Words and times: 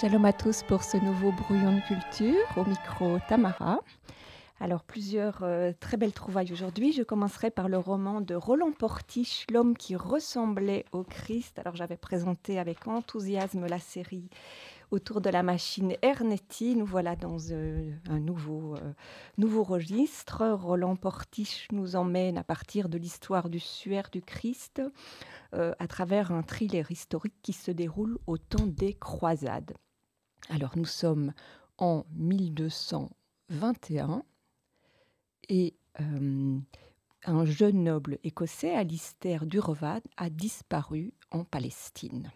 Shalom 0.00 0.24
à 0.24 0.32
tous 0.32 0.64
pour 0.64 0.82
ce 0.82 0.96
nouveau 0.96 1.30
brouillon 1.30 1.76
de 1.76 1.80
culture 1.80 2.44
au 2.56 2.64
micro 2.64 3.18
Tamara. 3.28 3.78
Alors 4.58 4.82
plusieurs 4.82 5.44
euh, 5.44 5.70
très 5.78 5.96
belles 5.96 6.12
trouvailles 6.12 6.52
aujourd'hui. 6.52 6.92
Je 6.92 7.04
commencerai 7.04 7.52
par 7.52 7.68
le 7.68 7.78
roman 7.78 8.20
de 8.20 8.34
Roland 8.34 8.72
Portiche, 8.72 9.46
L'homme 9.52 9.76
qui 9.76 9.94
ressemblait 9.94 10.84
au 10.90 11.04
Christ. 11.04 11.60
Alors 11.60 11.76
j'avais 11.76 11.96
présenté 11.96 12.58
avec 12.58 12.88
enthousiasme 12.88 13.66
la 13.66 13.78
série 13.78 14.28
autour 14.94 15.20
de 15.20 15.28
la 15.28 15.42
machine 15.42 15.96
Ernetti. 16.02 16.76
Nous 16.76 16.86
voilà 16.86 17.16
dans 17.16 17.38
euh, 17.50 17.90
un 18.08 18.20
nouveau, 18.20 18.76
euh, 18.76 18.92
nouveau 19.38 19.64
registre. 19.64 20.46
Roland 20.46 20.94
Portiche 20.94 21.66
nous 21.72 21.96
emmène 21.96 22.38
à 22.38 22.44
partir 22.44 22.88
de 22.88 22.96
l'histoire 22.96 23.50
du 23.50 23.58
suaire 23.58 24.08
du 24.10 24.22
Christ 24.22 24.80
à 25.52 25.86
travers 25.86 26.32
un 26.32 26.42
thriller 26.42 26.90
historique 26.90 27.36
qui 27.40 27.52
se 27.52 27.70
déroule 27.70 28.18
au 28.26 28.38
temps 28.38 28.66
des 28.66 28.92
croisades. 28.92 29.72
Alors 30.48 30.72
nous 30.74 30.84
sommes 30.84 31.32
en 31.78 32.04
1221 32.16 34.24
et 35.48 35.76
un 36.00 37.44
jeune 37.44 37.84
noble 37.84 38.18
écossais, 38.24 38.74
Alistair 38.74 39.46
Durvad, 39.46 40.02
a 40.16 40.28
disparu 40.28 41.12
en 41.30 41.44
Palestine. 41.44 42.32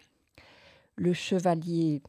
Le 0.95 1.11
chevalier 1.11 2.01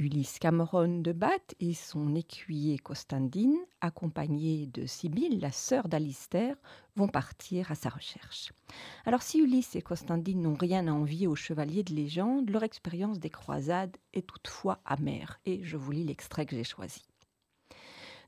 Ulysse 0.00 0.38
Cameron 0.38 1.00
de 1.00 1.10
Bath 1.10 1.56
et 1.58 1.74
son 1.74 2.14
écuyer 2.14 2.78
Costandine, 2.78 3.58
accompagnés 3.80 4.68
de 4.68 4.86
Sibylle, 4.86 5.40
la 5.40 5.50
sœur 5.50 5.88
d'Alistair, 5.88 6.54
vont 6.94 7.08
partir 7.08 7.72
à 7.72 7.74
sa 7.74 7.88
recherche. 7.88 8.52
Alors 9.06 9.22
si 9.22 9.40
Ulysse 9.40 9.74
et 9.74 9.82
Costandine 9.82 10.40
n'ont 10.40 10.54
rien 10.54 10.86
à 10.86 10.92
envier 10.92 11.26
aux 11.26 11.34
chevaliers 11.34 11.82
de 11.82 11.94
légende, 11.94 12.48
leur 12.48 12.62
expérience 12.62 13.18
des 13.18 13.28
croisades 13.28 13.96
est 14.14 14.24
toutefois 14.24 14.78
amère, 14.84 15.40
et 15.44 15.64
je 15.64 15.76
vous 15.76 15.90
lis 15.90 16.04
l'extrait 16.04 16.46
que 16.46 16.54
j'ai 16.54 16.62
choisi. 16.62 17.02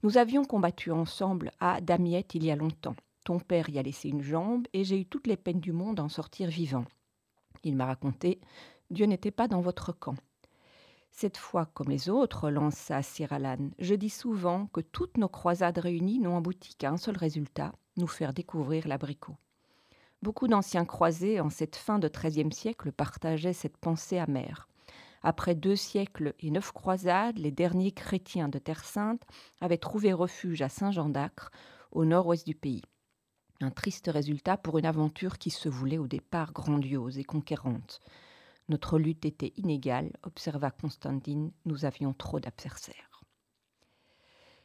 Nous 0.03 0.19
avions 0.19 0.45
combattu 0.45 0.91
ensemble 0.91 1.53
à 1.61 1.81
Damiette 1.81 2.35
il 2.35 2.45
y 2.45 2.51
a 2.51 2.57
longtemps. 2.57 2.97
Ton 3.23 3.39
père 3.39 3.69
y 3.69 3.79
a 3.79 3.83
laissé 3.83 4.09
une 4.09 4.23
jambe, 4.23 4.67
et 4.73 4.83
j'ai 4.83 4.99
eu 4.99 5.07
toutes 5.07 5.29
les 5.29 5.37
peines 5.37 5.61
du 5.61 5.71
monde 5.71 6.01
à 6.01 6.03
en 6.03 6.09
sortir 6.09 6.49
vivant. 6.49 6.85
Il 7.63 7.77
m'a 7.77 7.87
raconté 7.87 8.41
Dieu 8.91 9.07
n'était 9.07 9.31
pas 9.31 9.47
dans 9.47 9.61
votre 9.61 9.93
camp. 9.93 10.17
Cette 11.11 11.37
fois, 11.37 11.67
comme 11.67 11.89
les 11.89 12.09
autres, 12.09 12.51
lança 12.51 13.03
Sir 13.03 13.33
Alan, 13.33 13.71
je 13.79 13.95
dis 13.95 14.11
souvent 14.11 14.67
que 14.67 14.81
toutes 14.81 15.19
nos 15.19 15.29
croisades 15.29 15.79
réunies 15.79 16.19
n'ont 16.19 16.37
abouti 16.37 16.75
qu'à 16.77 16.91
un 16.91 16.97
seul 16.97 17.17
résultat, 17.17 17.73
nous 17.97 18.07
faire 18.07 18.33
découvrir 18.33 18.89
l'abricot. 18.89 19.37
Beaucoup 20.23 20.49
d'anciens 20.49 20.85
croisés 20.85 21.41
en 21.41 21.51
cette 21.51 21.77
fin 21.77 21.99
de 21.99 22.09
XIIIe 22.09 22.53
siècle 22.53 22.93
partageaient 22.93 23.53
cette 23.53 23.77
pensée 23.77 24.19
amère. 24.19 24.69
Après 25.23 25.55
deux 25.55 25.77
siècles 25.77 26.35
et 26.41 26.51
neuf 26.51 26.73
croisades, 26.73 27.39
les 27.39 27.51
derniers 27.51 27.93
chrétiens 27.93 28.49
de 28.49 28.59
Terre 28.59 28.85
Sainte 28.85 29.23
avaient 29.61 29.79
trouvé 29.79 30.13
refuge 30.13 30.63
à 30.63 30.69
Saint-Jean 30.69 31.09
d'Acre, 31.11 31.51
au 31.93 32.05
nord-ouest 32.05 32.47
du 32.47 32.55
pays. 32.55 32.83
Un 33.61 33.71
triste 33.71 34.11
résultat 34.11 34.57
pour 34.57 34.79
une 34.79 34.87
aventure 34.87 35.37
qui 35.37 35.51
se 35.51 35.69
voulait 35.69 35.99
au 35.99 36.07
départ 36.07 36.53
grandiose 36.53 37.19
et 37.19 37.25
conquérante. 37.25 38.01
Notre 38.71 39.01
lutte 39.01 39.25
était 39.25 39.53
inégale, 39.57 40.13
observa 40.23 40.71
Constantine, 40.71 41.51
nous 41.65 41.85
avions 41.85 42.15
trop 42.15 42.39
d'adversaires. 42.39 43.21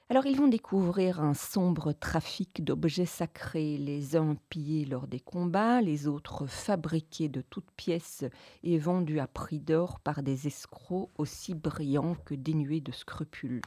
Alors 0.10 0.28
ils 0.28 0.38
vont 0.38 0.48
découvrir 0.48 1.20
un 1.22 1.34
sombre 1.34 1.92
trafic 1.92 2.64
d'objets 2.64 3.08
sacrés, 3.08 3.80
les 3.80 4.16
uns 4.16 4.38
pillés 4.50 4.86
lors 4.86 5.08
des 5.08 5.20
combats, 5.20 5.82
les 5.82 6.06
autres 6.06 6.46
fabriqués 6.46 7.30
de 7.30 7.42
toutes 7.42 7.72
pièces 7.72 8.26
et 8.62 8.78
vendus 8.78 9.20
à 9.20 9.26
prix 9.26 9.60
d'or 9.60 10.00
par 10.00 10.22
des 10.22 10.46
escrocs 10.46 11.10
aussi 11.18 11.56
brillants 11.56 12.14
que 12.26 12.36
dénués 12.36 12.82
de 12.82 12.92
scrupules. 12.92 13.64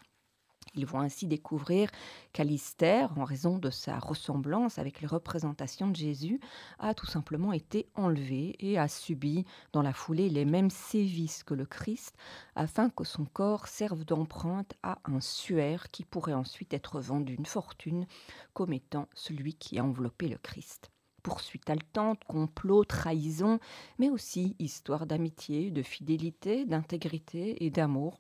Ils 0.75 0.87
vont 0.87 1.01
ainsi 1.01 1.27
découvrir 1.27 1.91
qu'Alister, 2.33 3.07
en 3.17 3.25
raison 3.25 3.59
de 3.59 3.71
sa 3.71 3.99
ressemblance 3.99 4.79
avec 4.79 5.01
les 5.01 5.07
représentations 5.07 5.89
de 5.89 5.97
Jésus, 5.97 6.41
a 6.79 6.95
tout 6.95 7.07
simplement 7.07 7.53
été 7.53 7.89
enlevé 7.95 8.57
et 8.61 8.79
a 8.79 8.89
subi 8.89 9.45
dans 9.73 9.83
la 9.83 9.93
foulée 9.93 10.29
les 10.29 10.45
mêmes 10.45 10.71
sévices 10.71 11.43
que 11.43 11.55
le 11.55 11.67
Christ, 11.67 12.17
afin 12.55 12.91
que 12.91 13.05
son 13.05 13.25
corps 13.25 13.69
serve 13.69 14.05
d'empreinte 14.05 14.75
à 14.83 14.99
un 15.05 15.21
suaire 15.21 15.91
qui 15.91 16.05
pourrait 16.05 16.35
ensuite 16.35 16.75
être 16.75 17.01
vendu 17.01 17.35
une 17.35 17.47
fortune 17.47 18.07
comme 18.53 18.73
étant 18.73 19.09
celui 19.15 19.55
qui 19.55 19.79
a 19.79 19.85
enveloppé 19.85 20.29
le 20.29 20.39
Christ 20.39 20.91
poursuite 21.23 21.69
haletante, 21.69 22.25
complot, 22.25 22.85
trahison, 22.85 23.59
mais 23.99 24.11
aussi 24.11 24.57
histoire 24.59 25.07
d'amitié, 25.07 25.71
de 25.71 25.83
fidélité, 25.83 26.65
d'intégrité 26.65 27.65
et 27.65 27.71
d'amour 27.71 28.19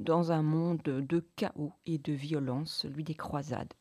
dans 0.00 0.32
un 0.32 0.42
monde 0.42 0.82
de 0.82 1.24
chaos 1.36 1.72
et 1.86 1.98
de 1.98 2.12
violence, 2.12 2.72
celui 2.72 3.04
des 3.04 3.14
croisades. 3.14 3.72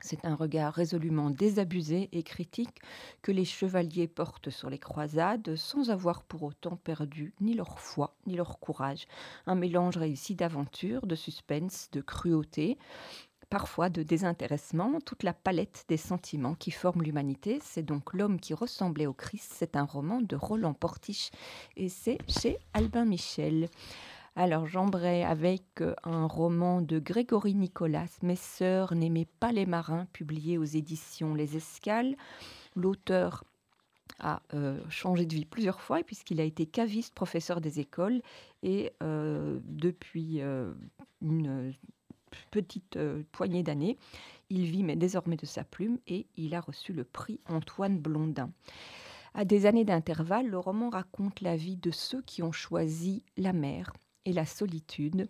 C'est 0.00 0.24
un 0.26 0.34
regard 0.34 0.74
résolument 0.74 1.30
désabusé 1.30 2.08
et 2.12 2.22
critique 2.22 2.80
que 3.22 3.32
les 3.32 3.44
chevaliers 3.44 4.06
portent 4.06 4.50
sur 4.50 4.68
les 4.68 4.78
croisades 4.78 5.56
sans 5.56 5.90
avoir 5.90 6.22
pour 6.22 6.42
autant 6.42 6.76
perdu 6.76 7.34
ni 7.40 7.54
leur 7.54 7.80
foi 7.80 8.14
ni 8.26 8.36
leur 8.36 8.60
courage. 8.60 9.06
Un 9.46 9.54
mélange 9.54 9.96
réussi 9.96 10.34
d'aventure, 10.34 11.06
de 11.06 11.14
suspense, 11.14 11.88
de 11.92 12.02
cruauté, 12.02 12.76
parfois 13.50 13.88
de 13.88 14.02
désintéressement, 14.02 15.00
toute 15.04 15.22
la 15.22 15.32
palette 15.32 15.84
des 15.88 15.96
sentiments 15.96 16.54
qui 16.54 16.70
forment 16.70 17.02
l'humanité. 17.02 17.60
C'est 17.62 17.82
donc 17.82 18.12
L'homme 18.12 18.40
qui 18.40 18.54
ressemblait 18.54 19.06
au 19.06 19.12
Christ. 19.12 19.52
C'est 19.54 19.76
un 19.76 19.84
roman 19.84 20.20
de 20.20 20.36
Roland 20.36 20.74
Portiche 20.74 21.30
et 21.76 21.88
c'est 21.88 22.18
chez 22.28 22.58
Albin 22.74 23.04
Michel. 23.04 23.68
Alors 24.38 24.66
j'embrais 24.66 25.22
avec 25.22 25.64
euh, 25.80 25.94
un 26.04 26.26
roman 26.26 26.82
de 26.82 26.98
Grégory 26.98 27.54
Nicolas, 27.54 28.04
Mes 28.22 28.36
sœurs 28.36 28.94
n'aimaient 28.94 29.28
pas 29.40 29.50
les 29.50 29.64
marins, 29.64 30.06
publié 30.12 30.58
aux 30.58 30.64
éditions 30.64 31.34
Les 31.34 31.56
Escales. 31.56 32.16
L'auteur 32.74 33.44
a 34.18 34.42
euh, 34.52 34.78
changé 34.90 35.24
de 35.24 35.34
vie 35.34 35.46
plusieurs 35.46 35.80
fois 35.80 36.02
puisqu'il 36.02 36.38
a 36.42 36.44
été 36.44 36.66
caviste, 36.66 37.14
professeur 37.14 37.62
des 37.62 37.80
écoles 37.80 38.20
et 38.62 38.92
euh, 39.02 39.58
depuis 39.64 40.42
une 41.22 41.72
petite 42.50 42.96
euh, 42.96 43.22
poignée 43.32 43.62
d'années. 43.62 43.98
Il 44.50 44.66
vit 44.66 44.82
mais 44.82 44.96
désormais 44.96 45.36
de 45.36 45.46
sa 45.46 45.64
plume 45.64 45.98
et 46.06 46.26
il 46.36 46.54
a 46.54 46.60
reçu 46.60 46.92
le 46.92 47.04
prix 47.04 47.40
Antoine 47.48 47.98
Blondin. 47.98 48.50
À 49.34 49.44
des 49.44 49.66
années 49.66 49.84
d'intervalle, 49.84 50.48
le 50.48 50.58
roman 50.58 50.88
raconte 50.88 51.40
la 51.42 51.56
vie 51.56 51.76
de 51.76 51.90
ceux 51.90 52.22
qui 52.22 52.42
ont 52.42 52.52
choisi 52.52 53.22
la 53.36 53.52
mer 53.52 53.92
et 54.24 54.32
la 54.32 54.46
solitude, 54.46 55.28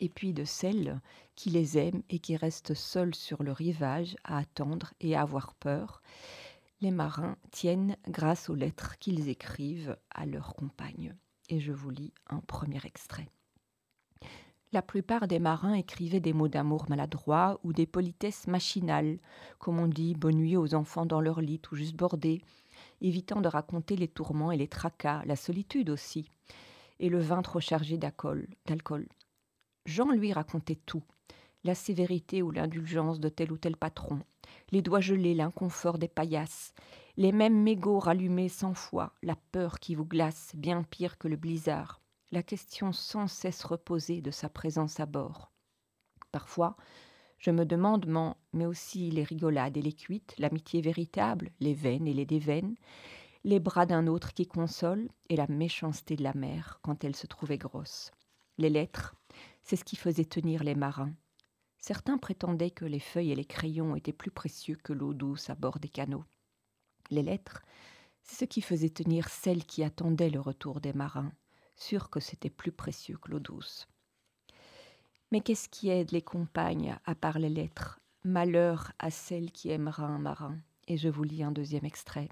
et 0.00 0.08
puis 0.08 0.32
de 0.32 0.44
celles 0.44 1.00
qui 1.34 1.50
les 1.50 1.78
aiment 1.78 2.02
et 2.10 2.18
qui 2.18 2.36
restent 2.36 2.74
seuls 2.74 3.14
sur 3.14 3.42
le 3.42 3.52
rivage 3.52 4.16
à 4.24 4.38
attendre 4.38 4.92
et 5.00 5.16
à 5.16 5.22
avoir 5.22 5.54
peur. 5.54 6.02
Les 6.80 6.90
marins 6.90 7.36
tiennent 7.50 7.96
grâce 8.08 8.50
aux 8.50 8.54
lettres 8.54 8.98
qu'ils 8.98 9.28
écrivent 9.28 9.96
à 10.10 10.26
leurs 10.26 10.54
compagnes. 10.54 11.14
Et 11.48 11.60
je 11.60 11.72
vous 11.72 11.90
lis 11.90 12.12
un 12.28 12.40
premier 12.40 12.84
extrait. 12.84 13.28
La 14.74 14.82
plupart 14.82 15.28
des 15.28 15.38
marins 15.38 15.74
écrivaient 15.74 16.18
des 16.18 16.32
mots 16.32 16.48
d'amour 16.48 16.86
maladroits 16.88 17.60
ou 17.62 17.72
des 17.72 17.86
politesses 17.86 18.48
machinales, 18.48 19.20
comme 19.60 19.78
on 19.78 19.86
dit 19.86 20.16
bonne 20.16 20.38
nuit 20.38 20.56
aux 20.56 20.74
enfants 20.74 21.06
dans 21.06 21.20
leur 21.20 21.40
lit 21.40 21.60
tout 21.60 21.76
juste 21.76 21.94
bordés, 21.94 22.42
évitant 23.00 23.40
de 23.40 23.46
raconter 23.46 23.94
les 23.94 24.08
tourments 24.08 24.50
et 24.50 24.56
les 24.56 24.66
tracas, 24.66 25.22
la 25.26 25.36
solitude 25.36 25.90
aussi, 25.90 26.28
et 26.98 27.08
le 27.08 27.20
vin 27.20 27.40
trop 27.42 27.60
chargé 27.60 27.98
d'alcool. 27.98 28.48
Jean 29.86 30.10
lui 30.10 30.32
racontait 30.32 30.80
tout, 30.86 31.04
la 31.62 31.76
sévérité 31.76 32.42
ou 32.42 32.50
l'indulgence 32.50 33.20
de 33.20 33.28
tel 33.28 33.52
ou 33.52 33.56
tel 33.56 33.76
patron, 33.76 34.18
les 34.72 34.82
doigts 34.82 34.98
gelés, 34.98 35.34
l'inconfort 35.34 35.98
des 35.98 36.08
paillasses, 36.08 36.74
les 37.16 37.30
mêmes 37.30 37.62
mégots 37.62 38.00
rallumés 38.00 38.48
cent 38.48 38.74
fois, 38.74 39.12
la 39.22 39.36
peur 39.52 39.78
qui 39.78 39.94
vous 39.94 40.04
glace, 40.04 40.50
bien 40.56 40.82
pire 40.82 41.16
que 41.16 41.28
le 41.28 41.36
blizzard, 41.36 42.00
la 42.34 42.42
question 42.42 42.92
sans 42.92 43.28
cesse 43.28 43.62
reposée 43.62 44.20
de 44.20 44.32
sa 44.32 44.48
présence 44.48 44.98
à 44.98 45.06
bord. 45.06 45.52
Parfois, 46.32 46.76
je 47.38 47.52
me 47.52 47.64
demande, 47.64 48.06
mais 48.52 48.66
aussi 48.66 49.08
les 49.12 49.22
rigolades 49.22 49.76
et 49.76 49.82
les 49.82 49.92
cuites, 49.92 50.34
l'amitié 50.38 50.80
véritable, 50.80 51.52
les 51.60 51.74
veines 51.74 52.08
et 52.08 52.12
les 52.12 52.26
déveines, 52.26 52.74
les 53.44 53.60
bras 53.60 53.86
d'un 53.86 54.08
autre 54.08 54.34
qui 54.34 54.48
console 54.48 55.08
et 55.28 55.36
la 55.36 55.46
méchanceté 55.46 56.16
de 56.16 56.24
la 56.24 56.34
mer 56.34 56.80
quand 56.82 57.04
elle 57.04 57.14
se 57.14 57.28
trouvait 57.28 57.56
grosse. 57.56 58.10
Les 58.58 58.70
lettres, 58.70 59.14
c'est 59.62 59.76
ce 59.76 59.84
qui 59.84 59.96
faisait 59.96 60.24
tenir 60.24 60.64
les 60.64 60.74
marins. 60.74 61.14
Certains 61.78 62.18
prétendaient 62.18 62.72
que 62.72 62.84
les 62.84 62.98
feuilles 62.98 63.30
et 63.30 63.36
les 63.36 63.44
crayons 63.44 63.94
étaient 63.94 64.12
plus 64.12 64.32
précieux 64.32 64.76
que 64.82 64.92
l'eau 64.92 65.14
douce 65.14 65.50
à 65.50 65.54
bord 65.54 65.78
des 65.78 65.88
canaux. 65.88 66.24
Les 67.10 67.22
lettres, 67.22 67.62
c'est 68.22 68.40
ce 68.40 68.44
qui 68.44 68.60
faisait 68.60 68.90
tenir 68.90 69.28
celles 69.28 69.64
qui 69.64 69.84
attendaient 69.84 70.30
le 70.30 70.40
retour 70.40 70.80
des 70.80 70.94
marins, 70.94 71.32
sûr 71.76 72.10
que 72.10 72.20
c'était 72.20 72.50
plus 72.50 72.72
précieux 72.72 73.16
que 73.18 73.30
l'eau 73.30 73.40
douce. 73.40 73.86
Mais 75.32 75.40
qu'est-ce 75.40 75.68
qui 75.68 75.88
aide 75.88 76.12
les 76.12 76.22
compagnes 76.22 76.96
à 77.04 77.14
part 77.14 77.38
les 77.38 77.48
lettres? 77.48 78.00
Malheur 78.24 78.92
à 78.98 79.10
celle 79.10 79.50
qui 79.50 79.70
aimera 79.70 80.04
un 80.04 80.18
marin. 80.18 80.58
Et 80.86 80.96
je 80.96 81.08
vous 81.08 81.24
lis 81.24 81.42
un 81.42 81.52
deuxième 81.52 81.84
extrait. 81.84 82.28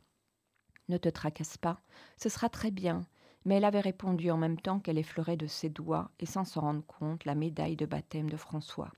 Ne 0.89 0.99
te 0.99 1.09
tracasse 1.09 1.56
pas, 1.56 1.83
ce 2.17 2.29
sera 2.29 2.49
très 2.49 2.71
bien. 2.71 3.06
Mais 3.44 3.56
elle 3.56 3.65
avait 3.65 3.81
répondu 3.81 4.31
en 4.31 4.37
même 4.37 4.61
temps 4.61 4.79
qu'elle 4.79 4.99
effleurait 4.99 5.37
de 5.37 5.49
ses 5.49 5.69
doigts, 5.69 6.12
et 6.21 6.27
sans 6.27 6.45
s'en 6.45 6.61
rendre 6.61 6.87
compte, 6.87 7.25
la 7.25 7.35
médaille 7.35 7.77
de 7.77 7.87
baptême 7.87 8.31
de 8.31 8.37
François. 8.37 8.93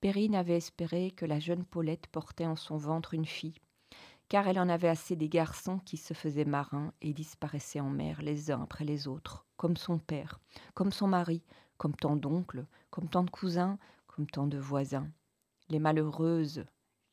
Perrine 0.00 0.34
avait 0.34 0.58
espéré 0.58 1.12
que 1.12 1.24
la 1.24 1.40
jeune 1.40 1.64
Paulette 1.64 2.08
portait 2.08 2.44
en 2.44 2.56
son 2.56 2.76
ventre 2.76 3.14
une 3.14 3.24
fille, 3.24 3.58
car 4.28 4.46
elle 4.48 4.58
en 4.58 4.68
avait 4.68 4.88
assez 4.88 5.16
des 5.16 5.30
garçons 5.30 5.78
qui 5.78 5.96
se 5.96 6.12
faisaient 6.12 6.44
marins 6.44 6.92
et 7.00 7.14
disparaissaient 7.14 7.80
en 7.80 7.88
mer 7.88 8.20
les 8.20 8.50
uns 8.50 8.62
après 8.62 8.84
les 8.84 9.08
autres, 9.08 9.43
comme 9.56 9.76
son 9.76 9.98
père, 9.98 10.40
comme 10.74 10.92
son 10.92 11.08
mari, 11.08 11.42
comme 11.76 11.94
tant 11.94 12.16
d'oncles, 12.16 12.64
comme 12.90 13.08
tant 13.08 13.24
de 13.24 13.30
cousins, 13.30 13.78
comme 14.06 14.26
tant 14.26 14.46
de 14.46 14.58
voisins. 14.58 15.08
Les 15.68 15.78
malheureuses, 15.78 16.64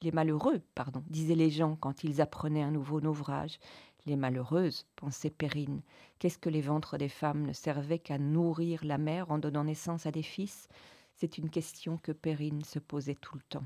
les 0.01 0.11
malheureux, 0.11 0.61
pardon, 0.75 1.03
disaient 1.09 1.35
les 1.35 1.49
gens 1.49 1.75
quand 1.75 2.03
ils 2.03 2.21
apprenaient 2.21 2.63
un 2.63 2.71
nouveau 2.71 3.01
naufrage. 3.01 3.59
Les 4.05 4.15
malheureuses, 4.15 4.85
pensait 4.95 5.29
Perrine, 5.29 5.81
qu'est-ce 6.17 6.39
que 6.39 6.49
les 6.49 6.61
ventres 6.61 6.97
des 6.97 7.09
femmes 7.09 7.45
ne 7.45 7.53
servaient 7.53 7.99
qu'à 7.99 8.17
nourrir 8.17 8.83
la 8.83 8.97
mère 8.97 9.29
en 9.29 9.37
donnant 9.37 9.63
naissance 9.63 10.05
à 10.07 10.11
des 10.11 10.23
fils? 10.23 10.67
C'est 11.13 11.37
une 11.37 11.51
question 11.51 11.97
que 11.97 12.11
Perrine 12.11 12.63
se 12.63 12.79
posait 12.79 13.15
tout 13.15 13.35
le 13.35 13.43
temps. 13.43 13.65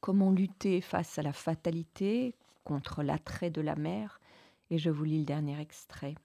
Comment 0.00 0.30
lutter 0.30 0.82
face 0.82 1.18
à 1.18 1.22
la 1.22 1.32
fatalité, 1.32 2.36
contre 2.64 3.02
l'attrait 3.02 3.50
de 3.50 3.62
la 3.62 3.76
mère? 3.76 4.20
Et 4.68 4.76
je 4.76 4.90
vous 4.90 5.04
lis 5.04 5.20
le 5.20 5.24
dernier 5.24 5.58
extrait. 5.58 6.16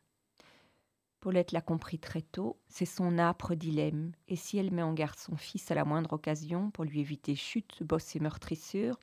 Paulette 1.19 1.51
l'a 1.51 1.62
compris 1.62 2.00
très 2.00 2.21
tôt, 2.21 2.57
c'est 2.69 2.86
son 2.86 3.19
âpre 3.19 3.54
dilemme, 3.54 4.13
et 4.30 4.38
si 4.38 4.57
elle 4.57 4.71
met 4.71 4.81
en 4.81 4.94
garde 4.94 5.18
son 5.18 5.36
fils 5.36 5.69
à 5.69 5.75
la 5.75 5.83
moindre 5.83 6.13
occasion 6.13 6.71
pour 6.71 6.86
lui 6.86 7.01
éviter 7.01 7.36
chute, 7.36 7.83
bosse 7.83 8.16
et 8.16 8.19
meurtrissure, 8.19 8.98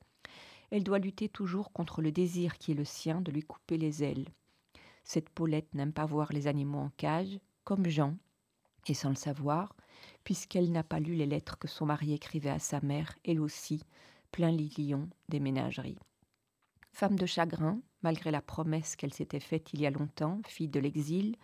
elle 0.70 0.82
doit 0.82 0.98
lutter 0.98 1.28
toujours 1.28 1.72
contre 1.72 2.00
le 2.00 2.12
désir 2.12 2.56
qui 2.56 2.72
est 2.72 2.76
le 2.76 2.84
sien 2.84 3.20
de 3.20 3.30
lui 3.30 3.42
couper 3.42 3.76
les 3.76 4.02
ailes. 4.02 4.28
Cette 5.04 5.28
Paulette 5.28 5.74
n'aime 5.74 5.92
pas 5.92 6.06
voir 6.06 6.32
les 6.32 6.46
animaux 6.46 6.78
en 6.78 6.90
cage, 6.96 7.38
comme 7.64 7.86
Jean, 7.86 8.16
et 8.86 8.94
sans 8.94 9.10
le 9.10 9.14
savoir, 9.14 9.76
puisqu'elle 10.24 10.72
n'a 10.72 10.82
pas 10.82 11.00
lu 11.00 11.14
les 11.14 11.26
lettres 11.26 11.58
que 11.58 11.68
son 11.68 11.86
mari 11.86 12.14
écrivait 12.14 12.50
à 12.50 12.58
sa 12.58 12.80
mère, 12.80 13.14
elle 13.24 13.40
aussi, 13.40 13.82
plein 14.32 14.50
lit 14.50 14.74
lion 14.78 15.08
des 15.28 15.40
ménageries. 15.40 15.98
Femme 16.92 17.18
de 17.18 17.26
chagrin, 17.26 17.80
malgré 18.02 18.30
la 18.30 18.40
promesse 18.40 18.96
qu'elle 18.96 19.12
s'était 19.12 19.40
faite 19.40 19.74
il 19.74 19.82
y 19.82 19.86
a 19.86 19.90
longtemps, 19.90 20.40
fille 20.46 20.68
de 20.68 20.80
l'exil, 20.80 21.36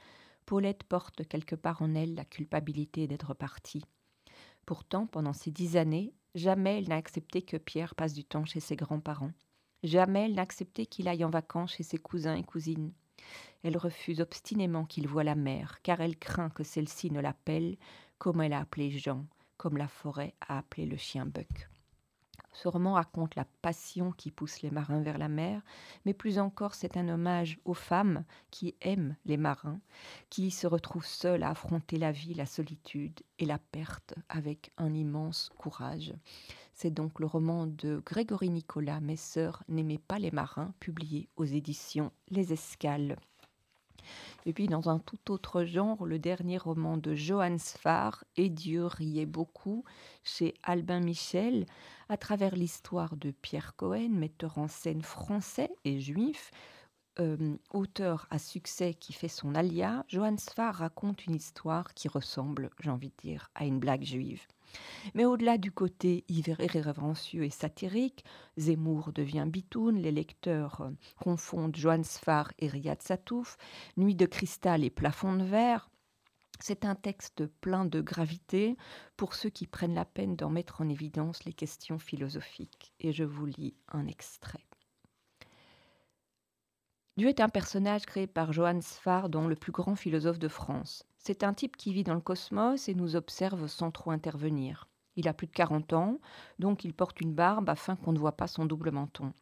Paulette 0.46 0.84
porte 0.84 1.26
quelque 1.28 1.54
part 1.54 1.82
en 1.82 1.94
elle 1.94 2.14
la 2.14 2.24
culpabilité 2.24 3.06
d'être 3.06 3.34
partie. 3.34 3.84
Pourtant, 4.66 5.06
pendant 5.06 5.32
ces 5.32 5.50
dix 5.50 5.76
années, 5.76 6.12
jamais 6.34 6.78
elle 6.78 6.88
n'a 6.88 6.96
accepté 6.96 7.42
que 7.42 7.56
Pierre 7.56 7.94
passe 7.94 8.14
du 8.14 8.24
temps 8.24 8.44
chez 8.44 8.60
ses 8.60 8.76
grands-parents. 8.76 9.32
Jamais 9.82 10.26
elle 10.26 10.34
n'a 10.34 10.42
accepté 10.42 10.86
qu'il 10.86 11.08
aille 11.08 11.24
en 11.24 11.30
vacances 11.30 11.74
chez 11.74 11.82
ses 11.82 11.98
cousins 11.98 12.36
et 12.36 12.44
cousines. 12.44 12.92
Elle 13.62 13.76
refuse 13.76 14.20
obstinément 14.20 14.84
qu'il 14.84 15.08
voie 15.08 15.24
la 15.24 15.34
mère, 15.34 15.80
car 15.82 16.00
elle 16.00 16.18
craint 16.18 16.50
que 16.50 16.64
celle-ci 16.64 17.10
ne 17.10 17.20
l'appelle 17.20 17.76
comme 18.18 18.40
elle 18.40 18.52
a 18.52 18.60
appelé 18.60 18.90
Jean, 18.90 19.26
comme 19.56 19.76
la 19.76 19.88
forêt 19.88 20.34
a 20.40 20.58
appelé 20.58 20.86
le 20.86 20.96
chien 20.96 21.26
Buck. 21.26 21.71
Ce 22.52 22.68
roman 22.68 22.94
raconte 22.94 23.34
la 23.34 23.46
passion 23.62 24.12
qui 24.12 24.30
pousse 24.30 24.60
les 24.62 24.70
marins 24.70 25.00
vers 25.00 25.18
la 25.18 25.28
mer, 25.28 25.62
mais 26.04 26.12
plus 26.12 26.38
encore 26.38 26.74
c'est 26.74 26.96
un 26.96 27.08
hommage 27.08 27.58
aux 27.64 27.74
femmes 27.74 28.24
qui 28.50 28.74
aiment 28.82 29.16
les 29.24 29.38
marins, 29.38 29.80
qui 30.28 30.50
se 30.50 30.66
retrouvent 30.66 31.06
seules 31.06 31.42
à 31.42 31.50
affronter 31.50 31.96
la 31.96 32.12
vie, 32.12 32.34
la 32.34 32.46
solitude 32.46 33.20
et 33.38 33.46
la 33.46 33.58
perte 33.58 34.14
avec 34.28 34.72
un 34.76 34.92
immense 34.94 35.50
courage. 35.56 36.14
C'est 36.74 36.90
donc 36.90 37.20
le 37.20 37.26
roman 37.26 37.66
de 37.66 38.02
Grégory 38.04 38.50
Nicolas, 38.50 39.00
Mes 39.00 39.16
sœurs 39.16 39.62
n'aimaient 39.68 39.98
pas 39.98 40.18
les 40.18 40.30
marins, 40.30 40.74
publié 40.80 41.28
aux 41.36 41.44
éditions 41.44 42.12
Les 42.28 42.52
Escales. 42.52 43.16
Et 44.46 44.52
puis, 44.52 44.66
dans 44.66 44.88
un 44.88 44.98
tout 44.98 45.30
autre 45.30 45.64
genre, 45.64 46.06
le 46.06 46.18
dernier 46.18 46.58
roman 46.58 46.96
de 46.96 47.14
Johann 47.14 47.58
Sfar, 47.58 48.24
Et 48.36 48.48
Dieu 48.48 48.86
riait 48.86 49.26
beaucoup, 49.26 49.84
chez 50.24 50.54
Albin 50.62 51.00
Michel, 51.00 51.66
à 52.08 52.16
travers 52.16 52.54
l'histoire 52.54 53.16
de 53.16 53.30
Pierre 53.30 53.74
Cohen, 53.76 54.10
metteur 54.10 54.58
en 54.58 54.68
scène 54.68 55.02
français 55.02 55.70
et 55.84 56.00
juif, 56.00 56.50
euh, 57.20 57.56
auteur 57.70 58.26
à 58.30 58.38
succès 58.38 58.94
qui 58.94 59.12
fait 59.12 59.28
son 59.28 59.54
alia, 59.54 60.04
Johann 60.08 60.38
Sfar 60.38 60.76
raconte 60.76 61.26
une 61.26 61.34
histoire 61.34 61.92
qui 61.94 62.08
ressemble, 62.08 62.70
j'ai 62.80 62.90
envie 62.90 63.10
de 63.10 63.16
dire, 63.22 63.50
à 63.54 63.66
une 63.66 63.78
blague 63.78 64.04
juive. 64.04 64.46
Mais 65.14 65.26
au-delà 65.26 65.58
du 65.58 65.70
côté 65.72 66.24
irrévérencieux 66.28 67.44
et 67.44 67.50
satirique, 67.50 68.24
Zemmour 68.56 69.12
devient 69.12 69.44
bitoun, 69.46 69.98
les 69.98 70.12
lecteurs 70.12 70.80
euh, 70.80 70.90
confondent 71.20 71.76
Johann 71.76 72.04
Sfar 72.04 72.52
et 72.58 72.68
Riyad 72.68 73.02
Satouf, 73.02 73.58
Nuit 73.96 74.14
de 74.14 74.26
cristal 74.26 74.82
et 74.82 74.90
plafond 74.90 75.34
de 75.34 75.44
verre. 75.44 75.90
C'est 76.60 76.84
un 76.84 76.94
texte 76.94 77.46
plein 77.46 77.84
de 77.84 78.00
gravité 78.00 78.76
pour 79.16 79.34
ceux 79.34 79.50
qui 79.50 79.66
prennent 79.66 79.94
la 79.94 80.04
peine 80.04 80.36
d'en 80.36 80.48
mettre 80.48 80.80
en 80.80 80.88
évidence 80.88 81.44
les 81.44 81.52
questions 81.52 81.98
philosophiques. 81.98 82.94
Et 83.00 83.12
je 83.12 83.24
vous 83.24 83.46
lis 83.46 83.74
un 83.88 84.06
extrait. 84.06 84.64
Dieu 87.18 87.28
est 87.28 87.40
un 87.40 87.50
personnage 87.50 88.06
créé 88.06 88.26
par 88.26 88.54
Johann 88.54 88.80
Sfar, 88.80 89.28
dont 89.28 89.46
le 89.46 89.54
plus 89.54 89.70
grand 89.70 89.96
philosophe 89.96 90.38
de 90.38 90.48
France. 90.48 91.04
C'est 91.18 91.44
un 91.44 91.52
type 91.52 91.76
qui 91.76 91.92
vit 91.92 92.04
dans 92.04 92.14
le 92.14 92.22
cosmos 92.22 92.88
et 92.88 92.94
nous 92.94 93.16
observe 93.16 93.66
sans 93.66 93.90
trop 93.90 94.12
intervenir. 94.12 94.88
Il 95.16 95.28
a 95.28 95.34
plus 95.34 95.46
de 95.46 95.52
40 95.52 95.92
ans, 95.92 96.18
donc 96.58 96.86
il 96.86 96.94
porte 96.94 97.20
une 97.20 97.34
barbe 97.34 97.68
afin 97.68 97.96
qu'on 97.96 98.14
ne 98.14 98.18
voit 98.18 98.38
pas 98.38 98.46
son 98.46 98.64
double 98.64 98.92
menton. 98.92 99.34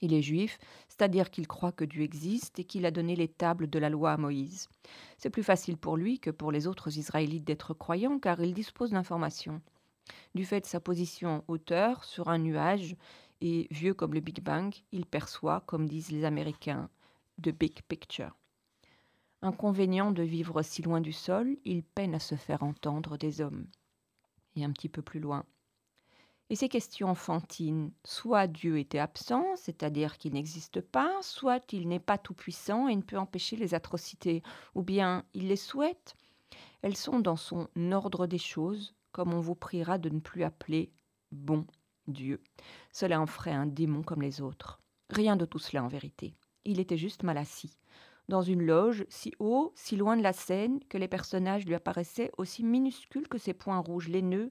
Il 0.00 0.14
est 0.14 0.22
juif, 0.22 0.58
c'est-à-dire 0.88 1.30
qu'il 1.30 1.46
croit 1.46 1.72
que 1.72 1.84
Dieu 1.84 2.02
existe 2.02 2.58
et 2.58 2.64
qu'il 2.64 2.86
a 2.86 2.90
donné 2.90 3.16
les 3.16 3.28
tables 3.28 3.68
de 3.68 3.78
la 3.78 3.90
loi 3.90 4.12
à 4.12 4.16
Moïse. 4.16 4.70
C'est 5.18 5.28
plus 5.28 5.42
facile 5.42 5.76
pour 5.76 5.98
lui 5.98 6.20
que 6.20 6.30
pour 6.30 6.52
les 6.52 6.66
autres 6.66 6.96
Israélites 6.96 7.44
d'être 7.44 7.74
croyants 7.74 8.18
car 8.18 8.40
il 8.40 8.54
dispose 8.54 8.92
d'informations. 8.92 9.60
Du 10.34 10.44
fait 10.44 10.60
de 10.60 10.66
sa 10.66 10.80
position 10.80 11.44
hauteur, 11.48 12.04
sur 12.04 12.28
un 12.28 12.38
nuage, 12.38 12.96
et 13.44 13.68
vieux 13.70 13.92
comme 13.92 14.14
le 14.14 14.20
Big 14.20 14.40
Bang, 14.42 14.74
il 14.90 15.04
perçoit, 15.04 15.60
comme 15.66 15.86
disent 15.86 16.10
les 16.10 16.24
Américains, 16.24 16.88
the 17.42 17.50
big 17.50 17.82
picture. 17.82 18.34
Inconvénient 19.42 20.12
de 20.12 20.22
vivre 20.22 20.62
si 20.62 20.80
loin 20.80 21.02
du 21.02 21.12
sol, 21.12 21.58
il 21.66 21.82
peine 21.82 22.14
à 22.14 22.18
se 22.20 22.36
faire 22.36 22.62
entendre 22.62 23.18
des 23.18 23.42
hommes. 23.42 23.66
Et 24.56 24.64
un 24.64 24.72
petit 24.72 24.88
peu 24.88 25.02
plus 25.02 25.20
loin. 25.20 25.44
Et 26.48 26.56
ces 26.56 26.70
questions 26.70 27.10
enfantines, 27.10 27.92
soit 28.02 28.46
Dieu 28.46 28.78
était 28.78 28.98
absent, 28.98 29.44
c'est-à-dire 29.56 30.16
qu'il 30.16 30.32
n'existe 30.32 30.80
pas, 30.80 31.12
soit 31.20 31.70
il 31.74 31.86
n'est 31.86 32.00
pas 32.00 32.16
tout-puissant 32.16 32.88
et 32.88 32.96
ne 32.96 33.02
peut 33.02 33.18
empêcher 33.18 33.56
les 33.56 33.74
atrocités, 33.74 34.42
ou 34.74 34.82
bien 34.82 35.22
il 35.34 35.48
les 35.48 35.56
souhaite, 35.56 36.16
elles 36.80 36.96
sont 36.96 37.20
dans 37.20 37.36
son 37.36 37.68
ordre 37.92 38.26
des 38.26 38.38
choses, 38.38 38.94
comme 39.12 39.34
on 39.34 39.40
vous 39.40 39.54
priera 39.54 39.98
de 39.98 40.08
ne 40.08 40.20
plus 40.20 40.44
appeler 40.44 40.92
bon 41.30 41.66
Dieu. 42.06 42.42
Cela 42.92 43.20
en 43.20 43.26
ferait 43.26 43.52
un 43.52 43.66
démon 43.66 44.02
comme 44.02 44.22
les 44.22 44.40
autres. 44.40 44.80
Rien 45.10 45.36
de 45.36 45.44
tout 45.44 45.58
cela 45.58 45.82
en 45.82 45.88
vérité. 45.88 46.34
Il 46.64 46.80
était 46.80 46.96
juste 46.96 47.22
mal 47.22 47.36
assis, 47.36 47.76
dans 48.28 48.42
une 48.42 48.64
loge 48.64 49.04
si 49.08 49.34
haut, 49.38 49.72
si 49.74 49.96
loin 49.96 50.16
de 50.16 50.22
la 50.22 50.32
scène, 50.32 50.80
que 50.88 50.98
les 50.98 51.08
personnages 51.08 51.66
lui 51.66 51.74
apparaissaient 51.74 52.32
aussi 52.38 52.64
minuscules 52.64 53.28
que 53.28 53.38
ces 53.38 53.52
points 53.52 53.78
rouges 53.78 54.08
laineux 54.08 54.50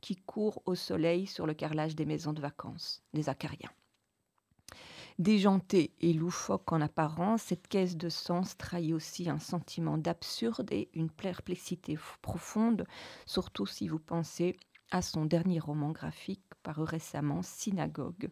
qui 0.00 0.16
courent 0.16 0.62
au 0.66 0.74
soleil 0.74 1.26
sur 1.26 1.46
le 1.46 1.54
carrelage 1.54 1.96
des 1.96 2.04
maisons 2.04 2.32
de 2.32 2.42
vacances, 2.42 3.02
des 3.14 3.28
acariens. 3.28 3.70
Déjanté 5.18 5.94
et 6.00 6.12
loufoque 6.12 6.72
en 6.72 6.80
apparence, 6.80 7.42
cette 7.42 7.68
caisse 7.68 7.96
de 7.96 8.08
sens 8.08 8.56
trahit 8.56 8.92
aussi 8.92 9.30
un 9.30 9.38
sentiment 9.38 9.96
d'absurde 9.96 10.70
et 10.72 10.90
une 10.92 11.10
perplexité 11.10 11.96
profonde, 12.20 12.84
surtout 13.24 13.64
si 13.64 13.86
vous 13.86 14.00
pensez 14.00 14.56
à 14.94 15.02
son 15.02 15.24
dernier 15.26 15.58
roman 15.58 15.90
graphique 15.90 16.44
paru 16.62 16.84
récemment, 16.84 17.42
Synagogue, 17.42 18.30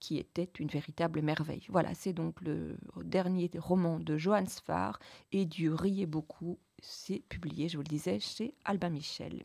qui 0.00 0.18
était 0.18 0.50
une 0.58 0.66
véritable 0.66 1.22
merveille. 1.22 1.64
Voilà, 1.68 1.94
c'est 1.94 2.12
donc 2.12 2.40
le 2.40 2.76
dernier 3.04 3.48
roman 3.56 4.00
de 4.00 4.18
Johann 4.18 4.48
Sfar, 4.48 4.98
et 5.30 5.46
Dieu 5.46 5.72
riait 5.72 6.06
beaucoup. 6.06 6.58
C'est 6.82 7.20
publié, 7.28 7.68
je 7.68 7.76
vous 7.76 7.84
le 7.84 7.88
disais, 7.88 8.18
chez 8.18 8.54
Albin 8.64 8.90
Michel. 8.90 9.44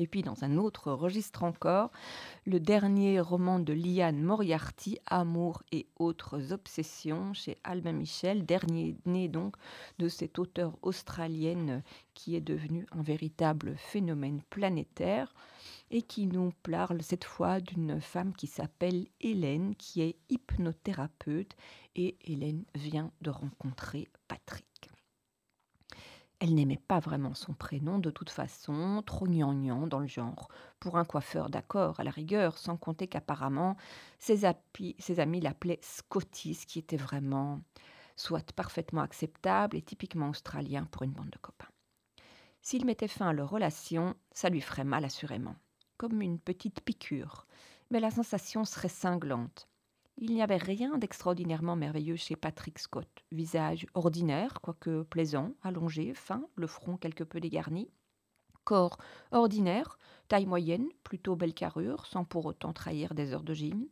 Et 0.00 0.06
puis 0.06 0.22
dans 0.22 0.44
un 0.44 0.56
autre 0.56 0.90
registre 0.92 1.42
encore, 1.44 1.90
le 2.46 2.58
dernier 2.58 3.20
roman 3.20 3.58
de 3.58 3.74
Liane 3.74 4.22
Moriarty, 4.22 4.98
Amour 5.04 5.62
et 5.72 5.88
autres 5.98 6.54
obsessions, 6.54 7.34
chez 7.34 7.58
Albin 7.64 7.92
Michel, 7.92 8.46
dernier 8.46 8.96
né 9.04 9.28
donc 9.28 9.56
de 9.98 10.08
cette 10.08 10.38
auteure 10.38 10.78
australienne 10.80 11.82
qui 12.14 12.34
est 12.34 12.40
devenue 12.40 12.86
un 12.92 13.02
véritable 13.02 13.76
phénomène 13.76 14.40
planétaire 14.48 15.34
et 15.90 16.00
qui 16.00 16.26
nous 16.26 16.54
parle 16.62 17.02
cette 17.02 17.24
fois 17.24 17.60
d'une 17.60 18.00
femme 18.00 18.32
qui 18.34 18.46
s'appelle 18.46 19.06
Hélène, 19.20 19.74
qui 19.76 20.00
est 20.00 20.16
hypnothérapeute, 20.30 21.54
et 21.94 22.16
Hélène 22.24 22.64
vient 22.74 23.10
de 23.20 23.28
rencontrer 23.28 24.08
Patrick. 24.28 24.69
Elle 26.40 26.54
n'aimait 26.54 26.80
pas 26.88 27.00
vraiment 27.00 27.34
son 27.34 27.52
prénom 27.52 27.98
de 27.98 28.10
toute 28.10 28.30
façon, 28.30 29.02
trop 29.04 29.26
gnangnan 29.26 29.86
dans 29.86 29.98
le 29.98 30.06
genre. 30.06 30.48
Pour 30.80 30.96
un 30.96 31.04
coiffeur, 31.04 31.50
d'accord, 31.50 32.00
à 32.00 32.04
la 32.04 32.10
rigueur, 32.10 32.56
sans 32.56 32.78
compter 32.78 33.08
qu'apparemment 33.08 33.76
ses, 34.18 34.50
ses, 34.98 35.20
amis 35.20 35.42
l'appelaient 35.42 35.80
Scotty, 35.82 36.54
ce 36.54 36.64
qui 36.64 36.78
était 36.78 36.96
vraiment 36.96 37.60
soit 38.16 38.52
parfaitement 38.52 39.02
acceptable 39.02 39.76
et 39.76 39.82
typiquement 39.82 40.30
australien 40.30 40.86
pour 40.90 41.02
une 41.02 41.12
bande 41.12 41.28
de 41.28 41.38
copains. 41.38 41.68
S'il 42.62 42.86
mettait 42.86 43.08
fin 43.08 43.28
à 43.28 43.32
leur 43.34 43.50
relation, 43.50 44.14
ça 44.32 44.48
lui 44.48 44.62
ferait 44.62 44.84
mal 44.84 45.04
assurément, 45.04 45.56
comme 45.98 46.22
une 46.22 46.38
petite 46.38 46.80
piqûre, 46.80 47.46
mais 47.90 48.00
la 48.00 48.10
sensation 48.10 48.64
serait 48.64 48.88
cinglante. 48.88 49.68
Il 50.22 50.34
n'y 50.34 50.42
avait 50.42 50.58
rien 50.58 50.98
d'extraordinairement 50.98 51.76
merveilleux 51.76 52.16
chez 52.16 52.36
Patrick 52.36 52.78
Scott. 52.78 53.08
Visage 53.32 53.86
ordinaire, 53.94 54.60
quoique 54.60 55.02
plaisant, 55.02 55.54
allongé, 55.62 56.12
fin, 56.12 56.46
le 56.56 56.66
front 56.66 56.98
quelque 56.98 57.24
peu 57.24 57.40
dégarni. 57.40 57.88
Corps 58.64 58.98
ordinaire, 59.32 59.98
taille 60.28 60.44
moyenne, 60.44 60.90
plutôt 61.04 61.36
belle 61.36 61.54
carrure, 61.54 62.04
sans 62.04 62.26
pour 62.26 62.44
autant 62.44 62.74
trahir 62.74 63.14
des 63.14 63.32
heures 63.32 63.42
de 63.42 63.54
gym. 63.54 63.86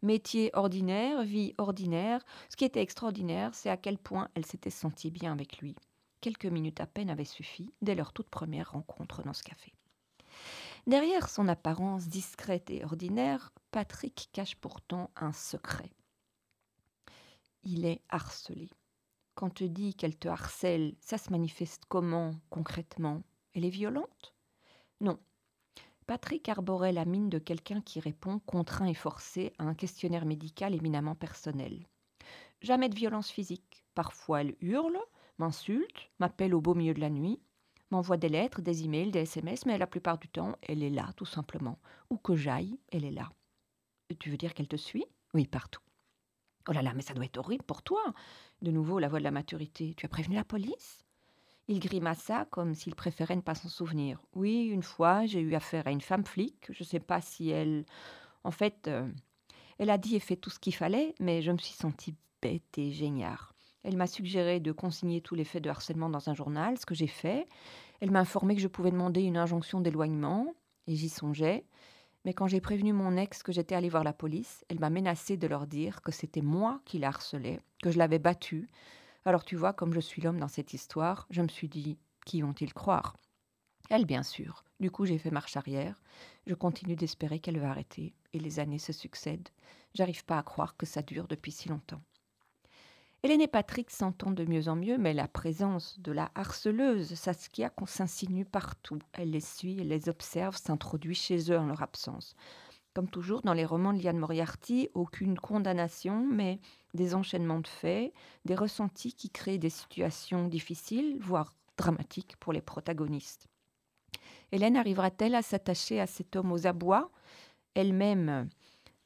Métier 0.00 0.50
ordinaire, 0.52 1.24
vie 1.24 1.54
ordinaire. 1.58 2.24
Ce 2.50 2.56
qui 2.56 2.64
était 2.64 2.80
extraordinaire, 2.80 3.52
c'est 3.52 3.68
à 3.68 3.76
quel 3.76 3.98
point 3.98 4.28
elle 4.36 4.46
s'était 4.46 4.70
sentie 4.70 5.10
bien 5.10 5.32
avec 5.32 5.58
lui. 5.58 5.74
Quelques 6.20 6.46
minutes 6.46 6.80
à 6.80 6.86
peine 6.86 7.10
avaient 7.10 7.24
suffi 7.24 7.74
dès 7.82 7.96
leur 7.96 8.12
toute 8.12 8.30
première 8.30 8.70
rencontre 8.70 9.24
dans 9.24 9.34
ce 9.34 9.42
café. 9.42 9.74
Derrière 10.86 11.30
son 11.30 11.48
apparence 11.48 12.08
discrète 12.08 12.68
et 12.68 12.84
ordinaire, 12.84 13.52
Patrick 13.70 14.28
cache 14.32 14.56
pourtant 14.56 15.10
un 15.16 15.32
secret. 15.32 15.90
Il 17.62 17.86
est 17.86 18.02
harcelé. 18.10 18.68
Quand 19.34 19.48
te 19.48 19.64
dit 19.64 19.94
qu'elle 19.94 20.18
te 20.18 20.28
harcèle, 20.28 20.94
ça 21.00 21.16
se 21.16 21.30
manifeste 21.30 21.84
comment 21.88 22.32
concrètement? 22.50 23.22
Elle 23.54 23.64
est 23.64 23.70
violente? 23.70 24.34
Non. 25.00 25.18
Patrick 26.06 26.50
arborait 26.50 26.92
la 26.92 27.06
mine 27.06 27.30
de 27.30 27.38
quelqu'un 27.38 27.80
qui 27.80 27.98
répond 27.98 28.38
contraint 28.40 28.86
et 28.86 28.94
forcé 28.94 29.54
à 29.58 29.64
un 29.64 29.74
questionnaire 29.74 30.26
médical 30.26 30.74
éminemment 30.74 31.14
personnel. 31.14 31.86
Jamais 32.60 32.90
de 32.90 32.94
violence 32.94 33.30
physique. 33.30 33.86
Parfois 33.94 34.42
elle 34.42 34.56
hurle, 34.60 34.98
m'insulte, 35.38 36.10
m'appelle 36.18 36.54
au 36.54 36.60
beau 36.60 36.74
milieu 36.74 36.92
de 36.92 37.00
la 37.00 37.10
nuit, 37.10 37.40
m'envoie 37.94 38.16
des 38.16 38.28
lettres, 38.28 38.60
des 38.60 38.84
emails, 38.84 39.10
des 39.10 39.20
SMS, 39.20 39.66
mais 39.66 39.78
la 39.78 39.86
plupart 39.86 40.18
du 40.18 40.28
temps, 40.28 40.56
elle 40.62 40.82
est 40.82 40.90
là, 40.90 41.12
tout 41.16 41.24
simplement. 41.24 41.78
Où 42.10 42.16
que 42.16 42.34
j'aille, 42.34 42.78
elle 42.92 43.04
est 43.04 43.10
là. 43.10 43.30
Tu 44.18 44.30
veux 44.30 44.36
dire 44.36 44.52
qu'elle 44.52 44.68
te 44.68 44.76
suit? 44.76 45.06
Oui, 45.32 45.46
partout. 45.46 45.80
Oh 46.68 46.72
là 46.72 46.82
là, 46.82 46.92
mais 46.94 47.02
ça 47.02 47.14
doit 47.14 47.24
être 47.24 47.38
horrible 47.38 47.64
pour 47.64 47.82
toi. 47.82 48.02
De 48.62 48.70
nouveau, 48.70 48.98
la 48.98 49.08
voix 49.08 49.18
de 49.18 49.24
la 49.24 49.30
maturité. 49.30 49.94
Tu 49.96 50.06
as 50.06 50.08
prévenu 50.08 50.34
la 50.34 50.44
police? 50.44 51.04
Il 51.68 51.78
grimaça 51.78 52.46
comme 52.50 52.74
s'il 52.74 52.94
préférait 52.94 53.36
ne 53.36 53.40
pas 53.40 53.54
s'en 53.54 53.68
souvenir. 53.68 54.20
Oui, 54.34 54.66
une 54.66 54.82
fois, 54.82 55.24
j'ai 55.26 55.40
eu 55.40 55.54
affaire 55.54 55.86
à 55.86 55.90
une 55.90 56.00
femme 56.00 56.24
flic. 56.24 56.66
Je 56.70 56.82
ne 56.82 56.88
sais 56.88 57.00
pas 57.00 57.20
si 57.20 57.50
elle. 57.50 57.84
En 58.44 58.50
fait, 58.50 58.88
euh, 58.88 59.10
elle 59.78 59.90
a 59.90 59.98
dit 59.98 60.16
et 60.16 60.20
fait 60.20 60.36
tout 60.36 60.50
ce 60.50 60.58
qu'il 60.58 60.74
fallait, 60.74 61.14
mais 61.20 61.42
je 61.42 61.52
me 61.52 61.58
suis 61.58 61.74
sentie 61.74 62.14
bête 62.42 62.76
et 62.76 62.92
géniard. 62.92 63.54
Elle 63.82 63.96
m'a 63.96 64.06
suggéré 64.06 64.60
de 64.60 64.72
consigner 64.72 65.20
tous 65.20 65.34
les 65.34 65.44
faits 65.44 65.62
de 65.62 65.70
harcèlement 65.70 66.08
dans 66.08 66.30
un 66.30 66.34
journal, 66.34 66.78
ce 66.78 66.86
que 66.86 66.94
j'ai 66.94 67.06
fait. 67.06 67.46
Elle 68.00 68.10
m'a 68.10 68.20
informé 68.20 68.54
que 68.54 68.60
je 68.60 68.68
pouvais 68.68 68.90
demander 68.90 69.22
une 69.22 69.36
injonction 69.36 69.80
d'éloignement, 69.80 70.54
et 70.86 70.96
j'y 70.96 71.08
songeais. 71.08 71.64
Mais 72.24 72.32
quand 72.32 72.46
j'ai 72.46 72.60
prévenu 72.60 72.92
mon 72.92 73.16
ex 73.16 73.42
que 73.42 73.52
j'étais 73.52 73.74
allée 73.74 73.88
voir 73.88 74.04
la 74.04 74.12
police, 74.12 74.64
elle 74.68 74.80
m'a 74.80 74.90
menacé 74.90 75.36
de 75.36 75.46
leur 75.46 75.66
dire 75.66 76.02
que 76.02 76.12
c'était 76.12 76.40
moi 76.40 76.80
qui 76.84 76.98
la 76.98 77.08
harcelais, 77.08 77.60
que 77.82 77.90
je 77.90 77.98
l'avais 77.98 78.18
battue. 78.18 78.68
Alors 79.24 79.44
tu 79.44 79.56
vois, 79.56 79.72
comme 79.72 79.92
je 79.92 80.00
suis 80.00 80.22
l'homme 80.22 80.40
dans 80.40 80.48
cette 80.48 80.72
histoire, 80.72 81.26
je 81.30 81.42
me 81.42 81.48
suis 81.48 81.68
dit, 81.68 81.98
qui 82.24 82.40
vont-ils 82.42 82.72
croire? 82.72 83.16
Elle, 83.90 84.06
bien 84.06 84.22
sûr. 84.22 84.64
Du 84.80 84.90
coup, 84.90 85.04
j'ai 85.04 85.18
fait 85.18 85.30
marche 85.30 85.56
arrière. 85.56 86.02
Je 86.46 86.54
continue 86.54 86.96
d'espérer 86.96 87.38
qu'elle 87.38 87.58
va 87.58 87.70
arrêter, 87.70 88.14
et 88.32 88.38
les 88.38 88.58
années 88.58 88.78
se 88.78 88.92
succèdent. 88.92 89.50
J'arrive 89.94 90.24
pas 90.24 90.38
à 90.38 90.42
croire 90.42 90.76
que 90.76 90.86
ça 90.86 91.02
dure 91.02 91.28
depuis 91.28 91.52
si 91.52 91.68
longtemps. 91.68 92.02
Hélène 93.24 93.40
et 93.40 93.48
Patrick 93.48 93.90
s'entendent 93.90 94.34
de 94.34 94.44
mieux 94.44 94.68
en 94.68 94.76
mieux, 94.76 94.98
mais 94.98 95.14
la 95.14 95.26
présence 95.26 95.98
de 95.98 96.12
la 96.12 96.30
harceleuse 96.34 97.14
Saskia 97.14 97.72
s'insinue 97.86 98.44
partout. 98.44 98.98
Elle 99.14 99.30
les 99.30 99.40
suit, 99.40 99.78
elle 99.80 99.88
les 99.88 100.10
observe, 100.10 100.58
s'introduit 100.58 101.14
chez 101.14 101.50
eux 101.50 101.58
en 101.58 101.64
leur 101.64 101.80
absence. 101.80 102.36
Comme 102.92 103.08
toujours 103.08 103.40
dans 103.40 103.54
les 103.54 103.64
romans 103.64 103.94
de 103.94 104.02
Liane 104.02 104.18
Moriarty, 104.18 104.90
aucune 104.92 105.38
condamnation, 105.38 106.26
mais 106.30 106.60
des 106.92 107.14
enchaînements 107.14 107.60
de 107.60 107.66
faits, 107.66 108.12
des 108.44 108.54
ressentis 108.54 109.14
qui 109.14 109.30
créent 109.30 109.56
des 109.56 109.70
situations 109.70 110.46
difficiles, 110.46 111.16
voire 111.18 111.54
dramatiques 111.78 112.36
pour 112.40 112.52
les 112.52 112.60
protagonistes. 112.60 113.46
Hélène 114.52 114.76
arrivera-t-elle 114.76 115.34
à 115.34 115.40
s'attacher 115.40 115.98
à 115.98 116.06
cet 116.06 116.36
homme 116.36 116.52
aux 116.52 116.66
abois, 116.66 117.10
elle-même 117.74 118.50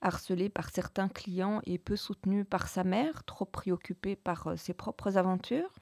harcelé 0.01 0.49
par 0.49 0.71
certains 0.71 1.09
clients 1.09 1.61
et 1.65 1.79
peu 1.79 1.97
soutenu 1.97 2.45
par 2.45 2.69
sa 2.69 2.85
mère, 2.85 3.25
trop 3.25 3.45
préoccupée 3.45 4.17
par 4.17 4.49
euh, 4.49 4.57
ses 4.57 4.75
propres 4.75 5.17
aventures. 5.17 5.73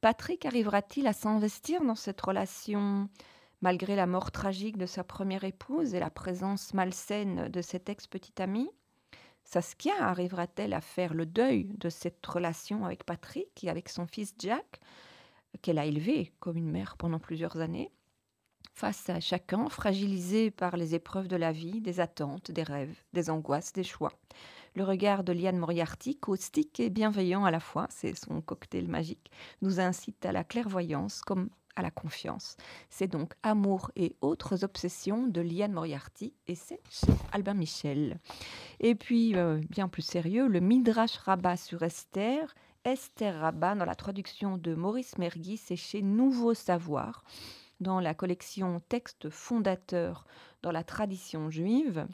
Patrick 0.00 0.46
arrivera-t-il 0.46 1.06
à 1.06 1.12
s'investir 1.12 1.82
dans 1.82 1.94
cette 1.94 2.20
relation 2.20 3.08
malgré 3.60 3.96
la 3.96 4.06
mort 4.06 4.30
tragique 4.30 4.78
de 4.78 4.86
sa 4.86 5.02
première 5.02 5.44
épouse 5.44 5.94
et 5.94 6.00
la 6.00 6.10
présence 6.10 6.74
malsaine 6.74 7.48
de 7.48 7.60
cet 7.62 7.88
ex-petit 7.88 8.40
ami? 8.40 8.70
Saskia 9.44 9.94
arrivera-t-elle 9.98 10.74
à 10.74 10.80
faire 10.80 11.14
le 11.14 11.26
deuil 11.26 11.64
de 11.78 11.88
cette 11.88 12.24
relation 12.24 12.84
avec 12.84 13.04
Patrick 13.04 13.64
et 13.64 13.70
avec 13.70 13.88
son 13.88 14.06
fils 14.06 14.34
Jack, 14.38 14.80
qu'elle 15.62 15.78
a 15.78 15.86
élevé 15.86 16.32
comme 16.38 16.58
une 16.58 16.70
mère 16.70 16.96
pendant 16.96 17.18
plusieurs 17.18 17.56
années? 17.58 17.90
Face 18.78 19.10
à 19.10 19.18
chacun, 19.18 19.68
fragilisé 19.68 20.52
par 20.52 20.76
les 20.76 20.94
épreuves 20.94 21.26
de 21.26 21.34
la 21.34 21.50
vie, 21.50 21.80
des 21.80 21.98
attentes, 21.98 22.52
des 22.52 22.62
rêves, 22.62 22.94
des 23.12 23.28
angoisses, 23.28 23.72
des 23.72 23.82
choix. 23.82 24.12
Le 24.76 24.84
regard 24.84 25.24
de 25.24 25.32
Liane 25.32 25.58
Moriarty, 25.58 26.16
caustique 26.16 26.78
et 26.78 26.88
bienveillant 26.88 27.44
à 27.44 27.50
la 27.50 27.58
fois, 27.58 27.88
c'est 27.90 28.16
son 28.16 28.40
cocktail 28.40 28.86
magique, 28.86 29.32
nous 29.62 29.80
incite 29.80 30.24
à 30.24 30.30
la 30.30 30.44
clairvoyance 30.44 31.22
comme 31.22 31.50
à 31.74 31.82
la 31.82 31.90
confiance. 31.90 32.56
C'est 32.88 33.08
donc 33.08 33.32
Amour 33.42 33.90
et 33.96 34.14
autres 34.20 34.62
obsessions 34.62 35.26
de 35.26 35.40
Liane 35.40 35.72
Moriarty 35.72 36.32
et 36.46 36.54
c'est 36.54 36.80
chez 36.88 37.12
Albin 37.32 37.54
Michel. 37.54 38.20
Et 38.78 38.94
puis, 38.94 39.34
euh, 39.34 39.60
bien 39.70 39.88
plus 39.88 40.02
sérieux, 40.02 40.46
le 40.46 40.60
Midrash 40.60 41.16
Rabbah 41.16 41.56
sur 41.56 41.82
Esther, 41.82 42.54
Esther 42.84 43.40
Rabbah 43.40 43.74
dans 43.74 43.84
la 43.84 43.96
traduction 43.96 44.56
de 44.56 44.76
Maurice 44.76 45.18
Mergui, 45.18 45.56
c'est 45.56 45.74
chez 45.74 46.00
Nouveau 46.00 46.54
Savoir 46.54 47.24
dans 47.80 48.00
la 48.00 48.14
collection 48.14 48.80
Textes 48.88 49.30
fondateurs 49.30 50.24
dans 50.62 50.72
la 50.72 50.84
tradition 50.84 51.50
juive, 51.50 52.06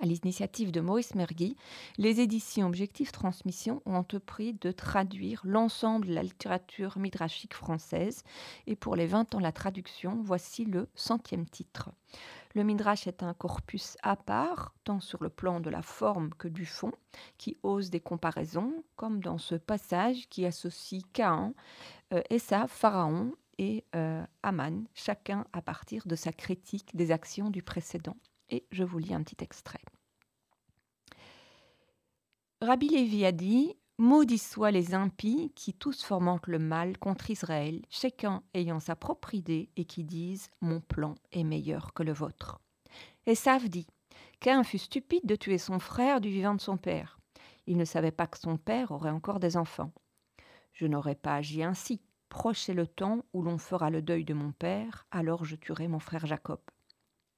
à 0.00 0.06
l'initiative 0.06 0.72
de 0.72 0.80
Maurice 0.80 1.14
Mergui, 1.14 1.56
les 1.96 2.20
éditions 2.20 2.66
Objectif 2.66 3.12
Transmission 3.12 3.82
ont 3.86 3.94
entrepris 3.94 4.54
de 4.54 4.72
traduire 4.72 5.40
l'ensemble 5.44 6.08
de 6.08 6.14
la 6.14 6.22
littérature 6.22 6.98
midrashique 6.98 7.54
française. 7.54 8.24
Et 8.66 8.74
pour 8.74 8.96
les 8.96 9.06
20 9.06 9.34
ans 9.34 9.38
de 9.38 9.42
la 9.42 9.52
traduction, 9.52 10.20
voici 10.24 10.64
le 10.64 10.88
centième 10.94 11.46
titre. 11.46 11.90
Le 12.54 12.64
midrash 12.64 13.06
est 13.06 13.22
un 13.22 13.32
corpus 13.32 13.96
à 14.02 14.16
part, 14.16 14.74
tant 14.84 15.00
sur 15.00 15.22
le 15.22 15.30
plan 15.30 15.60
de 15.60 15.70
la 15.70 15.82
forme 15.82 16.30
que 16.34 16.48
du 16.48 16.66
fond, 16.66 16.92
qui 17.38 17.56
ose 17.62 17.90
des 17.90 18.00
comparaisons, 18.00 18.82
comme 18.96 19.22
dans 19.22 19.38
ce 19.38 19.54
passage 19.54 20.28
qui 20.28 20.44
associe 20.44 21.02
Cain, 21.12 21.54
euh, 22.12 22.22
Essa, 22.28 22.66
Pharaon 22.66 23.32
et 23.58 23.84
euh, 23.94 24.24
Aman, 24.42 24.84
chacun 24.94 25.46
à 25.52 25.62
partir 25.62 26.06
de 26.06 26.16
sa 26.16 26.32
critique 26.32 26.94
des 26.96 27.10
actions 27.10 27.50
du 27.50 27.62
précédent. 27.62 28.16
Et 28.48 28.66
je 28.70 28.84
vous 28.84 28.98
lis 28.98 29.14
un 29.14 29.22
petit 29.22 29.42
extrait. 29.42 29.82
Rabbi 32.60 32.88
Lévi 32.88 33.24
a 33.24 33.32
dit 33.32 33.74
Maudits 33.98 34.38
soient 34.38 34.70
les 34.70 34.94
impies 34.94 35.52
qui 35.54 35.74
tous 35.74 36.02
fomentent 36.02 36.46
le 36.46 36.58
mal 36.58 36.98
contre 36.98 37.30
Israël, 37.30 37.82
chacun 37.90 38.42
ayant 38.54 38.80
sa 38.80 38.96
propre 38.96 39.34
idée 39.34 39.70
et 39.76 39.84
qui 39.84 40.04
disent 40.04 40.48
Mon 40.60 40.80
plan 40.80 41.14
est 41.32 41.44
meilleur 41.44 41.92
que 41.92 42.02
le 42.02 42.12
vôtre. 42.12 42.60
Et 43.26 43.34
Sav 43.34 43.68
dit 43.68 43.86
Qu'un 44.40 44.64
fut 44.64 44.78
stupide 44.78 45.26
de 45.26 45.36
tuer 45.36 45.58
son 45.58 45.78
frère 45.78 46.20
du 46.20 46.30
vivant 46.30 46.54
de 46.54 46.60
son 46.60 46.76
père. 46.76 47.18
Il 47.66 47.76
ne 47.76 47.84
savait 47.84 48.10
pas 48.10 48.26
que 48.26 48.38
son 48.38 48.56
père 48.56 48.90
aurait 48.90 49.10
encore 49.10 49.38
des 49.38 49.56
enfants. 49.56 49.92
Je 50.72 50.86
n'aurais 50.86 51.14
pas 51.14 51.36
agi 51.36 51.62
ainsi, 51.62 52.00
Proche 52.32 52.70
est 52.70 52.74
le 52.74 52.86
temps 52.86 53.26
où 53.34 53.42
l'on 53.42 53.58
fera 53.58 53.90
le 53.90 54.00
deuil 54.00 54.24
de 54.24 54.32
mon 54.32 54.52
père, 54.52 55.06
alors 55.10 55.44
je 55.44 55.54
tuerai 55.54 55.86
mon 55.86 55.98
frère 55.98 56.24
Jacob. 56.24 56.60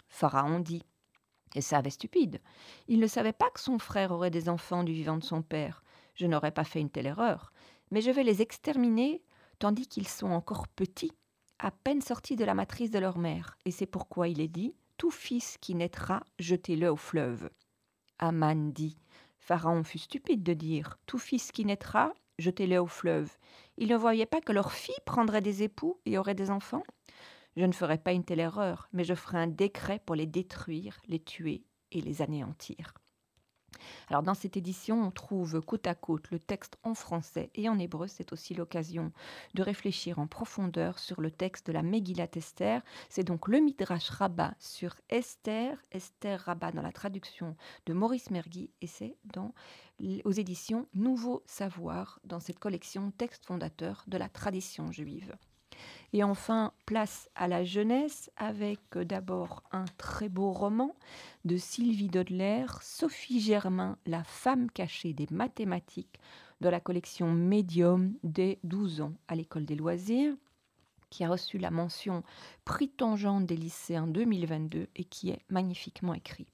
Pharaon 0.08 0.60
dit 0.60 0.84
Et 1.56 1.62
ça 1.62 1.78
avait 1.78 1.90
stupide. 1.90 2.40
Il 2.86 3.00
ne 3.00 3.08
savait 3.08 3.32
pas 3.32 3.50
que 3.50 3.58
son 3.58 3.80
frère 3.80 4.12
aurait 4.12 4.30
des 4.30 4.48
enfants 4.48 4.84
du 4.84 4.92
vivant 4.92 5.16
de 5.16 5.24
son 5.24 5.42
père. 5.42 5.82
Je 6.14 6.28
n'aurais 6.28 6.52
pas 6.52 6.62
fait 6.62 6.80
une 6.80 6.90
telle 6.90 7.08
erreur. 7.08 7.52
Mais 7.90 8.02
je 8.02 8.10
vais 8.12 8.22
les 8.22 8.40
exterminer 8.40 9.24
tandis 9.58 9.88
qu'ils 9.88 10.06
sont 10.06 10.30
encore 10.30 10.68
petits, 10.68 11.12
à 11.58 11.72
peine 11.72 12.00
sortis 12.00 12.36
de 12.36 12.44
la 12.44 12.54
matrice 12.54 12.92
de 12.92 13.00
leur 13.00 13.18
mère. 13.18 13.58
Et 13.64 13.72
c'est 13.72 13.86
pourquoi 13.86 14.28
il 14.28 14.40
est 14.40 14.46
dit 14.46 14.76
Tout 14.96 15.10
fils 15.10 15.58
qui 15.60 15.74
naîtra, 15.74 16.22
jetez-le 16.38 16.88
au 16.88 16.96
fleuve. 16.96 17.50
Aman 18.20 18.70
dit 18.72 18.96
Pharaon 19.40 19.82
fut 19.82 19.98
stupide 19.98 20.44
de 20.44 20.54
dire 20.54 20.98
Tout 21.06 21.18
fils 21.18 21.50
qui 21.50 21.64
naîtra, 21.64 22.14
jetez-les 22.38 22.78
au 22.78 22.86
fleuve. 22.86 23.36
Ils 23.76 23.88
ne 23.88 23.96
voyaient 23.96 24.26
pas 24.26 24.40
que 24.40 24.52
leur 24.52 24.72
fille 24.72 24.94
prendrait 25.06 25.40
des 25.42 25.62
époux 25.62 26.00
et 26.06 26.18
aurait 26.18 26.34
des 26.34 26.50
enfants? 26.50 26.82
Je 27.56 27.64
ne 27.64 27.72
ferai 27.72 27.98
pas 27.98 28.12
une 28.12 28.24
telle 28.24 28.40
erreur, 28.40 28.88
mais 28.92 29.04
je 29.04 29.14
ferai 29.14 29.38
un 29.38 29.46
décret 29.46 30.00
pour 30.04 30.14
les 30.16 30.26
détruire, 30.26 31.00
les 31.06 31.20
tuer 31.22 31.64
et 31.92 32.00
les 32.00 32.22
anéantir. 32.22 32.94
Alors 34.09 34.23
dans 34.23 34.35
cette 34.35 34.57
édition, 34.57 35.02
on 35.02 35.11
trouve 35.11 35.61
côte 35.61 35.87
à 35.87 35.95
côte 35.95 36.31
le 36.31 36.38
texte 36.38 36.76
en 36.83 36.95
français 36.95 37.50
et 37.54 37.69
en 37.69 37.78
hébreu. 37.78 38.07
C'est 38.07 38.33
aussi 38.33 38.54
l'occasion 38.54 39.12
de 39.54 39.62
réfléchir 39.62 40.19
en 40.19 40.26
profondeur 40.26 40.99
sur 40.99 41.21
le 41.21 41.31
texte 41.31 41.66
de 41.66 41.73
la 41.73 41.83
Megillat 41.83 42.28
Esther. 42.35 42.83
C'est 43.09 43.25
donc 43.25 43.49
le 43.49 43.61
Midrash 43.61 44.11
Rabbah 44.11 44.54
sur 44.59 44.97
Esther, 45.09 45.78
Esther 45.93 46.40
Rabbah 46.40 46.73
dans 46.73 46.83
la 46.83 46.93
traduction 46.93 47.57
de 47.87 47.93
Maurice 47.93 48.31
Mergui 48.31 48.71
et 48.81 48.87
c'est 48.87 49.16
aux 50.25 50.33
éditions 50.33 50.88
Nouveau 50.95 51.43
Savoir 51.47 52.21
dans 52.25 52.40
cette 52.40 52.59
collection 52.59 53.12
Texte 53.12 53.47
fondateur 53.47 54.04
de 54.07 54.19
la 54.19 54.28
tradition 54.28 54.90
juive. 54.93 55.37
Et 56.12 56.22
enfin, 56.22 56.72
place 56.86 57.28
à 57.34 57.48
la 57.48 57.64
jeunesse 57.64 58.30
avec 58.36 58.80
euh, 58.96 59.04
d'abord 59.04 59.62
un 59.72 59.84
très 59.98 60.28
beau 60.28 60.52
roman 60.52 60.94
de 61.44 61.56
Sylvie 61.56 62.08
Dodler, 62.08 62.66
Sophie 62.80 63.40
Germain, 63.40 63.98
La 64.06 64.22
femme 64.22 64.70
cachée 64.70 65.12
des 65.12 65.26
mathématiques, 65.30 66.20
de 66.60 66.68
la 66.68 66.80
collection 66.80 67.32
Médium 67.32 68.14
des 68.22 68.58
12 68.64 69.00
ans 69.00 69.12
à 69.28 69.34
l'école 69.34 69.64
des 69.64 69.74
loisirs, 69.74 70.34
qui 71.10 71.24
a 71.24 71.28
reçu 71.28 71.58
la 71.58 71.70
mention 71.70 72.22
Prix 72.64 72.88
Tangente 72.88 73.46
des 73.46 73.56
lycéens 73.56 74.06
2022 74.06 74.88
et 74.94 75.04
qui 75.04 75.30
est 75.30 75.42
magnifiquement 75.48 76.14
écrit 76.14 76.46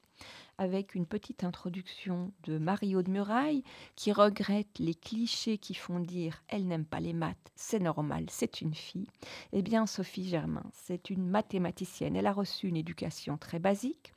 avec 0.60 0.94
une 0.94 1.06
petite 1.06 1.42
introduction 1.42 2.32
de 2.44 2.58
Mario 2.58 3.02
de 3.02 3.10
Muraille 3.10 3.64
qui 3.96 4.12
regrette 4.12 4.78
les 4.78 4.94
clichés 4.94 5.56
qui 5.56 5.72
font 5.72 6.00
dire 6.00 6.44
elle 6.48 6.66
n'aime 6.66 6.84
pas 6.84 7.00
les 7.00 7.14
maths, 7.14 7.50
c'est 7.56 7.80
normal, 7.80 8.26
c'est 8.28 8.60
une 8.60 8.74
fille. 8.74 9.08
Eh 9.52 9.62
bien, 9.62 9.86
Sophie 9.86 10.28
Germain, 10.28 10.66
c'est 10.74 11.08
une 11.08 11.26
mathématicienne. 11.26 12.14
Elle 12.14 12.26
a 12.26 12.32
reçu 12.34 12.68
une 12.68 12.76
éducation 12.76 13.38
très 13.38 13.58
basique, 13.58 14.12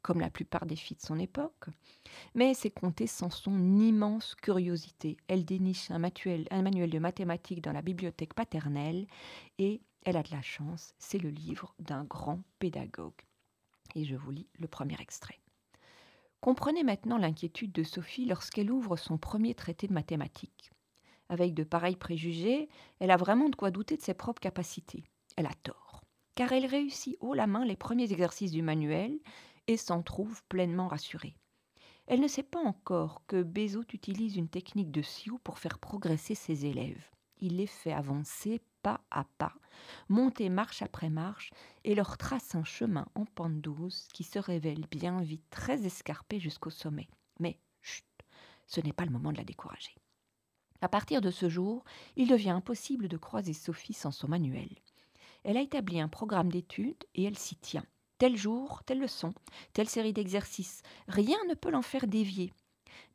comme 0.00 0.20
la 0.20 0.30
plupart 0.30 0.64
des 0.64 0.74
filles 0.74 0.96
de 0.96 1.02
son 1.02 1.18
époque, 1.18 1.66
mais 2.34 2.54
c'est 2.54 2.70
compté 2.70 3.06
sans 3.06 3.28
son 3.28 3.78
immense 3.78 4.34
curiosité. 4.36 5.18
Elle 5.28 5.44
déniche 5.44 5.90
un 5.90 5.98
manuel, 5.98 6.48
un 6.50 6.62
manuel 6.62 6.88
de 6.88 6.98
mathématiques 6.98 7.62
dans 7.62 7.72
la 7.72 7.82
bibliothèque 7.82 8.32
paternelle 8.32 9.06
et 9.58 9.82
elle 10.06 10.16
a 10.16 10.22
de 10.22 10.30
la 10.30 10.42
chance, 10.42 10.94
c'est 10.98 11.18
le 11.18 11.28
livre 11.28 11.74
d'un 11.78 12.04
grand 12.04 12.40
pédagogue. 12.58 13.12
Et 13.94 14.06
je 14.06 14.16
vous 14.16 14.30
lis 14.30 14.48
le 14.58 14.66
premier 14.66 14.98
extrait. 14.98 15.43
Comprenez 16.44 16.82
maintenant 16.82 17.16
l'inquiétude 17.16 17.72
de 17.72 17.82
Sophie 17.82 18.26
lorsqu'elle 18.26 18.70
ouvre 18.70 18.98
son 18.98 19.16
premier 19.16 19.54
traité 19.54 19.86
de 19.86 19.94
mathématiques. 19.94 20.72
Avec 21.30 21.54
de 21.54 21.64
pareils 21.64 21.96
préjugés, 21.96 22.68
elle 22.98 23.10
a 23.10 23.16
vraiment 23.16 23.48
de 23.48 23.56
quoi 23.56 23.70
douter 23.70 23.96
de 23.96 24.02
ses 24.02 24.12
propres 24.12 24.42
capacités. 24.42 25.04
Elle 25.38 25.46
a 25.46 25.54
tort, 25.62 26.02
car 26.34 26.52
elle 26.52 26.66
réussit 26.66 27.16
haut 27.20 27.32
la 27.32 27.46
main 27.46 27.64
les 27.64 27.76
premiers 27.76 28.12
exercices 28.12 28.50
du 28.50 28.60
manuel 28.60 29.18
et 29.68 29.78
s'en 29.78 30.02
trouve 30.02 30.42
pleinement 30.50 30.86
rassurée. 30.86 31.34
Elle 32.08 32.20
ne 32.20 32.28
sait 32.28 32.42
pas 32.42 32.60
encore 32.60 33.22
que 33.26 33.42
Bézot 33.42 33.86
utilise 33.94 34.36
une 34.36 34.50
technique 34.50 34.90
de 34.90 35.00
Sioux 35.00 35.38
pour 35.38 35.58
faire 35.58 35.78
progresser 35.78 36.34
ses 36.34 36.66
élèves. 36.66 37.08
Il 37.38 37.56
les 37.56 37.66
fait 37.66 37.94
avancer 37.94 38.60
pas 38.84 39.00
à 39.10 39.24
pas, 39.38 39.54
monter 40.10 40.50
marche 40.50 40.82
après 40.82 41.08
marche 41.08 41.50
et 41.84 41.94
leur 41.94 42.18
trace 42.18 42.54
un 42.54 42.64
chemin 42.64 43.06
en 43.14 43.24
pente 43.24 43.62
douce 43.62 44.08
qui 44.12 44.24
se 44.24 44.38
révèle 44.38 44.86
bien 44.90 45.22
vite 45.22 45.48
très 45.48 45.86
escarpé 45.86 46.38
jusqu'au 46.38 46.68
sommet. 46.68 47.08
Mais 47.40 47.58
chut, 47.80 48.04
ce 48.66 48.82
n'est 48.82 48.92
pas 48.92 49.06
le 49.06 49.10
moment 49.10 49.32
de 49.32 49.38
la 49.38 49.44
décourager. 49.44 49.94
À 50.82 50.88
partir 50.88 51.22
de 51.22 51.30
ce 51.30 51.48
jour, 51.48 51.82
il 52.14 52.28
devient 52.28 52.50
impossible 52.50 53.08
de 53.08 53.16
croiser 53.16 53.54
Sophie 53.54 53.94
sans 53.94 54.10
son 54.10 54.28
manuel. 54.28 54.68
Elle 55.44 55.56
a 55.56 55.62
établi 55.62 55.98
un 55.98 56.08
programme 56.08 56.52
d'études 56.52 57.04
et 57.14 57.24
elle 57.24 57.38
s'y 57.38 57.56
tient. 57.56 57.86
Tel 58.18 58.36
jour, 58.36 58.82
telle 58.84 59.00
leçon, 59.00 59.32
telle 59.72 59.88
série 59.88 60.12
d'exercices, 60.12 60.82
rien 61.08 61.38
ne 61.48 61.54
peut 61.54 61.70
l'en 61.70 61.82
faire 61.82 62.06
dévier. 62.06 62.52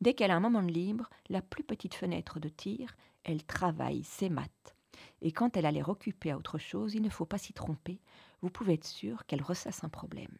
Dès 0.00 0.14
qu'elle 0.14 0.32
a 0.32 0.36
un 0.36 0.40
moment 0.40 0.64
de 0.64 0.72
libre, 0.72 1.08
la 1.28 1.42
plus 1.42 1.62
petite 1.62 1.94
fenêtre 1.94 2.40
de 2.40 2.48
tir, 2.48 2.96
elle 3.22 3.44
travaille 3.44 4.02
ses 4.02 4.30
maths. 4.30 4.74
Et 5.22 5.32
quand 5.32 5.56
elle 5.56 5.66
allait 5.66 5.82
recouper 5.82 6.30
à 6.30 6.38
autre 6.38 6.58
chose, 6.58 6.94
il 6.94 7.02
ne 7.02 7.10
faut 7.10 7.26
pas 7.26 7.38
s'y 7.38 7.52
tromper, 7.52 8.00
vous 8.40 8.50
pouvez 8.50 8.74
être 8.74 8.86
sûr 8.86 9.26
qu'elle 9.26 9.42
ressasse 9.42 9.84
un 9.84 9.88
problème. 9.88 10.36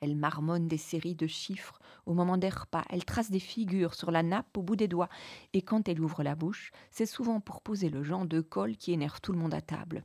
Elle 0.00 0.16
marmonne 0.16 0.68
des 0.68 0.76
séries 0.76 1.14
de 1.14 1.26
chiffres 1.26 1.78
au 2.04 2.12
moment 2.12 2.36
des 2.36 2.48
repas, 2.48 2.84
elle 2.90 3.04
trace 3.04 3.30
des 3.30 3.40
figures 3.40 3.94
sur 3.94 4.10
la 4.10 4.22
nappe 4.22 4.56
au 4.58 4.62
bout 4.62 4.76
des 4.76 4.88
doigts, 4.88 5.08
et 5.52 5.62
quand 5.62 5.88
elle 5.88 6.00
ouvre 6.00 6.22
la 6.22 6.34
bouche, 6.34 6.72
c'est 6.90 7.06
souvent 7.06 7.40
pour 7.40 7.62
poser 7.62 7.88
le 7.88 8.02
genre 8.02 8.26
de 8.26 8.40
colle 8.40 8.76
qui 8.76 8.92
énerve 8.92 9.20
tout 9.20 9.32
le 9.32 9.38
monde 9.38 9.54
à 9.54 9.62
table. 9.62 10.04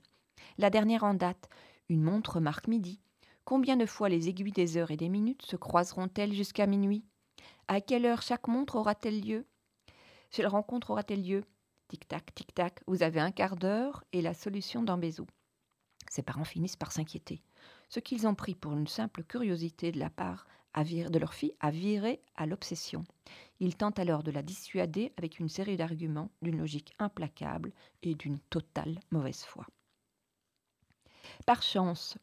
La 0.57 0.69
dernière 0.69 1.03
en 1.03 1.15
date, 1.15 1.49
une 1.89 2.03
montre 2.03 2.39
marque 2.39 2.67
midi. 2.67 3.01
Combien 3.43 3.75
de 3.75 3.85
fois 3.85 4.09
les 4.09 4.29
aiguilles 4.29 4.51
des 4.51 4.77
heures 4.77 4.91
et 4.91 4.97
des 4.97 5.09
minutes 5.09 5.41
se 5.41 5.55
croiseront-elles 5.55 6.33
jusqu'à 6.33 6.67
minuit? 6.67 7.03
À 7.67 7.81
quelle 7.81 8.05
heure 8.05 8.21
chaque 8.21 8.47
montre 8.47 8.75
aura-t-elle 8.75 9.21
lieu? 9.21 9.47
Quelle 10.31 10.47
rencontre 10.47 10.91
aura-t-elle 10.91 11.27
lieu? 11.27 11.43
Tic-tac, 11.89 12.35
tic-tac, 12.35 12.83
vous 12.85 13.01
avez 13.01 13.19
un 13.19 13.31
quart 13.31 13.55
d'heure 13.55 14.03
et 14.13 14.21
la 14.21 14.35
solution 14.35 14.83
dans. 14.83 14.99
Ses 16.07 16.21
parents 16.21 16.45
finissent 16.45 16.75
par 16.75 16.91
s'inquiéter. 16.91 17.41
Ce 17.89 17.99
qu'ils 17.99 18.27
ont 18.27 18.35
pris 18.35 18.53
pour 18.53 18.73
une 18.73 18.87
simple 18.87 19.23
curiosité 19.23 19.91
de 19.91 19.99
la 19.99 20.11
part 20.11 20.45
de 20.83 21.19
leur 21.19 21.33
fille 21.33 21.55
a 21.59 21.71
viré 21.71 22.21
à 22.35 22.45
l'obsession. 22.45 23.03
Ils 23.59 23.75
tentent 23.75 23.99
alors 23.99 24.21
de 24.21 24.31
la 24.31 24.43
dissuader 24.43 25.11
avec 25.17 25.39
une 25.39 25.49
série 25.49 25.77
d'arguments 25.77 26.31
d'une 26.43 26.59
logique 26.59 26.93
implacable 26.99 27.73
et 28.03 28.13
d'une 28.13 28.39
totale 28.39 28.99
mauvaise 29.11 29.43
foi. 29.43 29.65
Par 31.47 31.63
chance, 31.63 32.17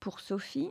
pour 0.00 0.20
Sophie, 0.20 0.70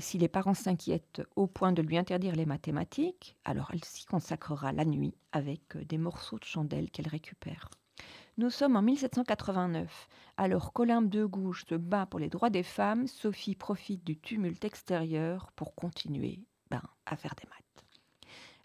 si 0.00 0.18
les 0.18 0.28
parents 0.28 0.54
s'inquiètent 0.54 1.22
au 1.34 1.46
point 1.46 1.72
de 1.72 1.80
lui 1.80 1.96
interdire 1.96 2.36
les 2.36 2.44
mathématiques, 2.44 3.36
alors 3.44 3.70
elle 3.72 3.84
s'y 3.84 4.04
consacrera 4.04 4.72
la 4.72 4.84
nuit 4.84 5.14
avec 5.32 5.76
euh, 5.76 5.84
des 5.84 5.96
morceaux 5.96 6.38
de 6.38 6.44
chandelle 6.44 6.90
qu'elle 6.90 7.08
récupère. 7.08 7.70
Nous 8.36 8.50
sommes 8.50 8.76
en 8.76 8.82
1789. 8.82 10.08
Alors 10.36 10.72
qu'Olympe 10.72 11.08
de 11.08 11.24
Gouges 11.24 11.64
se 11.68 11.74
bat 11.74 12.06
pour 12.06 12.20
les 12.20 12.28
droits 12.28 12.50
des 12.50 12.62
femmes, 12.62 13.06
Sophie 13.06 13.54
profite 13.54 14.04
du 14.04 14.18
tumulte 14.18 14.64
extérieur 14.64 15.50
pour 15.52 15.74
continuer 15.74 16.40
ben, 16.70 16.82
à 17.06 17.16
faire 17.16 17.34
des 17.34 17.48
maths. 17.48 17.84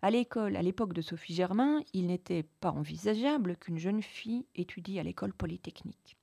À 0.02 0.12
l'école, 0.12 0.58
à 0.58 0.62
l'époque 0.62 0.93
de 0.93 1.02
Sophie 1.02 1.36
Germain, 1.36 1.82
il 1.93 2.08
n'était 2.08 2.43
pas 2.43 2.72
envisageable 2.72 3.56
qu'une 3.56 3.80
jeune 3.80 4.02
fille 4.02 4.46
étudie 4.56 5.00
à 5.00 5.04
l'école 5.04 5.34
polytechnique. 5.34 6.17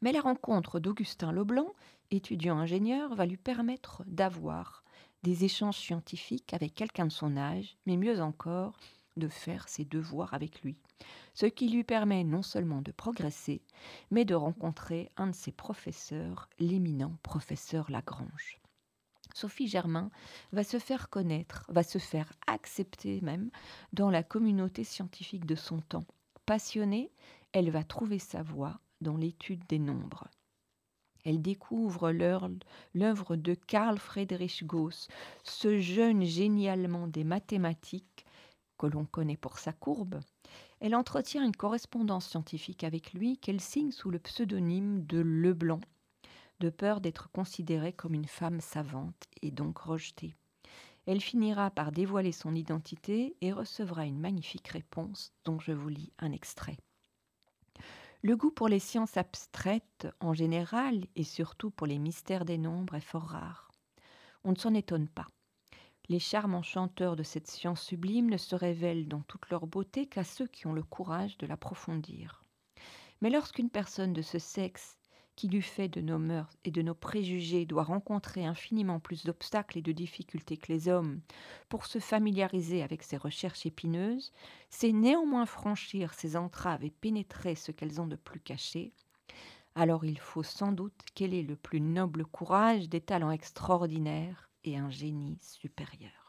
Mais 0.00 0.12
la 0.12 0.20
rencontre 0.20 0.80
d'Augustin 0.80 1.32
Leblanc 1.32 1.72
étudiant 2.10 2.58
ingénieur, 2.58 3.14
va 3.14 3.26
lui 3.26 3.36
permettre 3.36 4.02
d'avoir 4.06 4.84
des 5.22 5.44
échanges 5.44 5.78
scientifiques 5.78 6.52
avec 6.52 6.74
quelqu'un 6.74 7.06
de 7.06 7.12
son 7.12 7.36
âge, 7.36 7.76
mais 7.86 7.96
mieux 7.96 8.20
encore, 8.20 8.76
de 9.16 9.28
faire 9.28 9.68
ses 9.68 9.84
devoirs 9.84 10.34
avec 10.34 10.62
lui, 10.62 10.76
ce 11.34 11.46
qui 11.46 11.68
lui 11.68 11.84
permet 11.84 12.24
non 12.24 12.42
seulement 12.42 12.82
de 12.82 12.92
progresser, 12.92 13.62
mais 14.10 14.24
de 14.24 14.34
rencontrer 14.34 15.08
un 15.16 15.28
de 15.28 15.34
ses 15.34 15.52
professeurs, 15.52 16.48
l'éminent 16.58 17.16
professeur 17.22 17.90
Lagrange. 17.90 18.60
Sophie 19.34 19.66
Germain 19.68 20.10
va 20.52 20.62
se 20.62 20.78
faire 20.78 21.10
connaître, 21.10 21.64
va 21.68 21.82
se 21.82 21.98
faire 21.98 22.32
accepter 22.46 23.20
même 23.20 23.50
dans 23.92 24.10
la 24.10 24.22
communauté 24.22 24.84
scientifique 24.84 25.46
de 25.46 25.56
son 25.56 25.80
temps. 25.80 26.06
Passionnée, 26.46 27.10
elle 27.52 27.70
va 27.70 27.82
trouver 27.82 28.18
sa 28.18 28.42
voie 28.42 28.78
dans 29.00 29.16
l'étude 29.16 29.64
des 29.68 29.78
nombres. 29.78 30.28
Elle 31.24 31.40
découvre 31.40 32.10
l'œuvre 32.10 33.36
de 33.36 33.54
Carl 33.54 33.98
Friedrich 33.98 34.64
Gauss, 34.66 35.08
ce 35.42 35.80
jeune 35.80 36.22
génie 36.22 36.68
allemand 36.68 37.06
des 37.06 37.24
mathématiques 37.24 38.26
que 38.78 38.86
l'on 38.86 39.06
connaît 39.06 39.36
pour 39.38 39.58
sa 39.58 39.72
courbe. 39.72 40.20
Elle 40.80 40.94
entretient 40.94 41.44
une 41.44 41.56
correspondance 41.56 42.28
scientifique 42.28 42.84
avec 42.84 43.14
lui 43.14 43.38
qu'elle 43.38 43.60
signe 43.60 43.90
sous 43.90 44.10
le 44.10 44.18
pseudonyme 44.18 45.06
de 45.06 45.20
Leblanc, 45.20 45.80
de 46.60 46.68
peur 46.68 47.00
d'être 47.00 47.30
considérée 47.30 47.92
comme 47.92 48.14
une 48.14 48.26
femme 48.26 48.60
savante 48.60 49.24
et 49.40 49.50
donc 49.50 49.78
rejetée. 49.78 50.34
Elle 51.06 51.20
finira 51.20 51.70
par 51.70 51.92
dévoiler 51.92 52.32
son 52.32 52.54
identité 52.54 53.36
et 53.40 53.52
recevra 53.52 54.06
une 54.06 54.18
magnifique 54.18 54.68
réponse 54.68 55.32
dont 55.44 55.58
je 55.58 55.72
vous 55.72 55.88
lis 55.88 56.12
un 56.18 56.32
extrait. 56.32 56.76
Le 58.26 58.36
goût 58.36 58.50
pour 58.50 58.68
les 58.68 58.78
sciences 58.78 59.18
abstraites 59.18 60.08
en 60.18 60.32
général 60.32 61.04
et 61.14 61.24
surtout 61.24 61.70
pour 61.70 61.86
les 61.86 61.98
mystères 61.98 62.46
des 62.46 62.56
nombres 62.56 62.94
est 62.94 63.00
fort 63.00 63.26
rare. 63.26 63.70
On 64.44 64.52
ne 64.52 64.56
s'en 64.56 64.72
étonne 64.72 65.08
pas. 65.08 65.26
Les 66.08 66.18
charmes 66.18 66.54
enchanteurs 66.54 67.16
de 67.16 67.22
cette 67.22 67.48
science 67.48 67.82
sublime 67.82 68.30
ne 68.30 68.38
se 68.38 68.54
révèlent 68.54 69.08
dans 69.08 69.20
toute 69.20 69.50
leur 69.50 69.66
beauté 69.66 70.06
qu'à 70.06 70.24
ceux 70.24 70.46
qui 70.46 70.66
ont 70.66 70.72
le 70.72 70.82
courage 70.82 71.36
de 71.36 71.46
l'approfondir. 71.46 72.42
Mais 73.20 73.28
lorsqu'une 73.28 73.68
personne 73.68 74.14
de 74.14 74.22
ce 74.22 74.38
sexe 74.38 74.96
qui, 75.36 75.48
du 75.48 75.62
fait 75.62 75.88
de 75.88 76.00
nos 76.00 76.18
mœurs 76.18 76.50
et 76.64 76.70
de 76.70 76.82
nos 76.82 76.94
préjugés, 76.94 77.66
doit 77.66 77.82
rencontrer 77.82 78.44
infiniment 78.44 79.00
plus 79.00 79.24
d'obstacles 79.24 79.78
et 79.78 79.82
de 79.82 79.92
difficultés 79.92 80.56
que 80.56 80.72
les 80.72 80.88
hommes 80.88 81.20
pour 81.68 81.86
se 81.86 81.98
familiariser 81.98 82.82
avec 82.82 83.02
ces 83.02 83.16
recherches 83.16 83.66
épineuses, 83.66 84.32
c'est 84.70 84.92
néanmoins 84.92 85.46
franchir 85.46 86.14
ces 86.14 86.36
entraves 86.36 86.84
et 86.84 86.90
pénétrer 86.90 87.54
ce 87.54 87.72
qu'elles 87.72 88.00
ont 88.00 88.06
de 88.06 88.16
plus 88.16 88.40
caché, 88.40 88.92
alors 89.74 90.04
il 90.04 90.18
faut 90.18 90.44
sans 90.44 90.72
doute 90.72 91.00
qu'elle 91.14 91.34
ait 91.34 91.42
le 91.42 91.56
plus 91.56 91.80
noble 91.80 92.24
courage 92.24 92.88
des 92.88 93.00
talents 93.00 93.32
extraordinaires 93.32 94.50
et 94.62 94.76
un 94.78 94.90
génie 94.90 95.38
supérieur. 95.42 96.23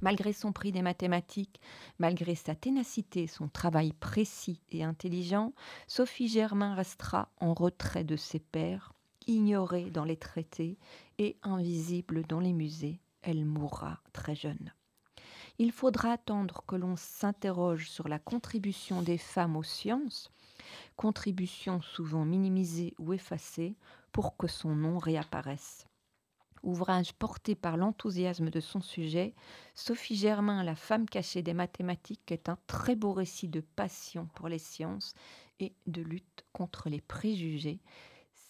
Malgré 0.00 0.32
son 0.32 0.52
prix 0.52 0.72
des 0.72 0.82
mathématiques, 0.82 1.60
malgré 1.98 2.34
sa 2.34 2.54
ténacité, 2.54 3.26
son 3.26 3.48
travail 3.48 3.92
précis 3.92 4.60
et 4.70 4.84
intelligent, 4.84 5.52
Sophie 5.86 6.28
Germain 6.28 6.74
restera 6.74 7.30
en 7.40 7.54
retrait 7.54 8.04
de 8.04 8.16
ses 8.16 8.40
pairs, 8.40 8.92
ignorée 9.26 9.90
dans 9.90 10.04
les 10.04 10.16
traités 10.16 10.78
et 11.18 11.36
invisible 11.42 12.26
dans 12.26 12.40
les 12.40 12.52
musées. 12.52 13.00
Elle 13.22 13.44
mourra 13.44 14.00
très 14.12 14.34
jeune. 14.34 14.72
Il 15.58 15.70
faudra 15.70 16.12
attendre 16.12 16.64
que 16.66 16.76
l'on 16.76 16.96
s'interroge 16.96 17.88
sur 17.88 18.08
la 18.08 18.18
contribution 18.18 19.02
des 19.02 19.18
femmes 19.18 19.56
aux 19.56 19.62
sciences, 19.62 20.32
contribution 20.96 21.80
souvent 21.82 22.24
minimisée 22.24 22.94
ou 22.98 23.12
effacée, 23.12 23.76
pour 24.10 24.36
que 24.36 24.46
son 24.46 24.74
nom 24.74 24.98
réapparaisse 24.98 25.86
ouvrage 26.62 27.12
porté 27.14 27.54
par 27.54 27.76
l'enthousiasme 27.76 28.50
de 28.50 28.60
son 28.60 28.80
sujet, 28.80 29.34
Sophie 29.74 30.16
Germain, 30.16 30.62
La 30.62 30.74
femme 30.74 31.08
cachée 31.08 31.42
des 31.42 31.54
mathématiques, 31.54 32.32
est 32.32 32.48
un 32.48 32.58
très 32.66 32.96
beau 32.96 33.12
récit 33.12 33.48
de 33.48 33.60
passion 33.60 34.28
pour 34.34 34.48
les 34.48 34.58
sciences 34.58 35.14
et 35.60 35.74
de 35.86 36.02
lutte 36.02 36.44
contre 36.52 36.88
les 36.88 37.00
préjugés 37.00 37.80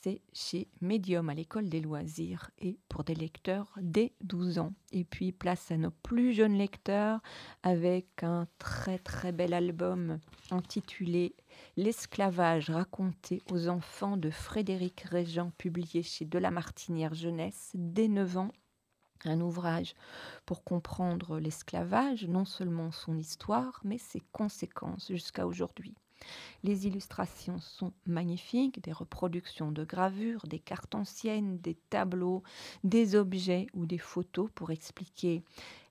c'est 0.02 0.20
chez 0.32 0.68
Medium 0.80 1.28
à 1.28 1.34
l'école 1.34 1.68
des 1.68 1.80
loisirs 1.80 2.50
et 2.58 2.78
pour 2.88 3.04
des 3.04 3.14
lecteurs 3.14 3.72
dès 3.80 4.12
12 4.22 4.58
ans. 4.58 4.72
Et 4.90 5.04
puis 5.04 5.32
place 5.32 5.70
à 5.70 5.76
nos 5.76 5.90
plus 5.90 6.32
jeunes 6.32 6.56
lecteurs 6.56 7.20
avec 7.62 8.22
un 8.22 8.48
très 8.58 8.98
très 8.98 9.32
bel 9.32 9.54
album 9.54 10.18
intitulé 10.50 11.36
L'esclavage 11.76 12.70
raconté 12.70 13.42
aux 13.50 13.68
enfants 13.68 14.16
de 14.16 14.30
Frédéric 14.30 15.02
Régent 15.02 15.52
publié 15.56 16.02
chez 16.02 16.24
De 16.24 16.38
la 16.38 16.50
Martinière 16.50 17.14
Jeunesse 17.14 17.70
dès 17.74 18.08
9 18.08 18.38
ans 18.38 18.52
un 19.24 19.40
ouvrage 19.40 19.94
pour 20.46 20.64
comprendre 20.64 21.38
l'esclavage, 21.38 22.26
non 22.26 22.44
seulement 22.44 22.90
son 22.90 23.16
histoire, 23.16 23.80
mais 23.84 23.98
ses 23.98 24.20
conséquences 24.32 25.08
jusqu'à 25.08 25.46
aujourd'hui. 25.46 25.94
Les 26.62 26.86
illustrations 26.86 27.58
sont 27.58 27.92
magnifiques, 28.06 28.82
des 28.82 28.92
reproductions 28.92 29.72
de 29.72 29.84
gravures, 29.84 30.42
des 30.46 30.58
cartes 30.58 30.94
anciennes, 30.94 31.58
des 31.58 31.74
tableaux, 31.74 32.42
des 32.84 33.16
objets 33.16 33.66
ou 33.74 33.86
des 33.86 33.98
photos 33.98 34.50
pour 34.54 34.70
expliquer 34.70 35.42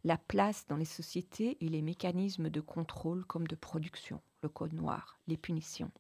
la 0.04 0.18
place 0.18 0.66
dans 0.68 0.78
les 0.78 0.86
sociétés 0.86 1.58
et 1.62 1.70
les 1.70 1.82
mécanismes 1.82 2.50
de 2.50 2.62
contrôle 2.62 3.26
comme 3.26 3.48
de 3.48 3.56
production, 3.56 4.22
le 4.42 4.50
code 4.50 4.74
noir, 4.74 5.20
les 5.28 5.38
punitions. 5.38 5.92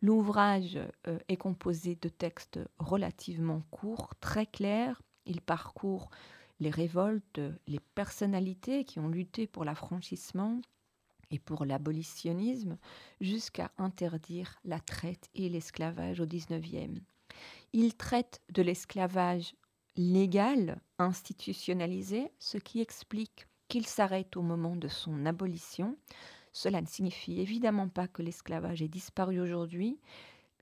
L'ouvrage 0.00 0.78
euh, 1.06 1.18
est 1.28 1.36
composé 1.36 1.94
de 1.94 2.08
textes 2.08 2.58
relativement 2.78 3.62
courts, 3.70 4.14
très 4.20 4.46
clairs. 4.46 5.00
Il 5.26 5.40
parcourt 5.40 6.10
les 6.58 6.70
révoltes, 6.70 7.40
les 7.68 7.80
personnalités 7.94 8.84
qui 8.84 8.98
ont 8.98 9.08
lutté 9.08 9.46
pour 9.46 9.64
l'affranchissement, 9.64 10.60
et 11.32 11.38
pour 11.38 11.64
l'abolitionnisme 11.64 12.78
jusqu'à 13.20 13.70
interdire 13.78 14.58
la 14.64 14.80
traite 14.80 15.28
et 15.34 15.48
l'esclavage 15.48 16.20
au 16.20 16.26
XIXe. 16.26 17.00
Il 17.72 17.94
traite 17.94 18.40
de 18.50 18.62
l'esclavage 18.62 19.54
légal, 19.96 20.80
institutionnalisé, 20.98 22.30
ce 22.38 22.58
qui 22.58 22.80
explique 22.80 23.46
qu'il 23.68 23.86
s'arrête 23.86 24.36
au 24.36 24.42
moment 24.42 24.76
de 24.76 24.88
son 24.88 25.26
abolition. 25.26 25.96
Cela 26.52 26.82
ne 26.82 26.86
signifie 26.86 27.40
évidemment 27.40 27.88
pas 27.88 28.08
que 28.08 28.22
l'esclavage 28.22 28.82
ait 28.82 28.88
disparu 28.88 29.40
aujourd'hui. 29.40 29.98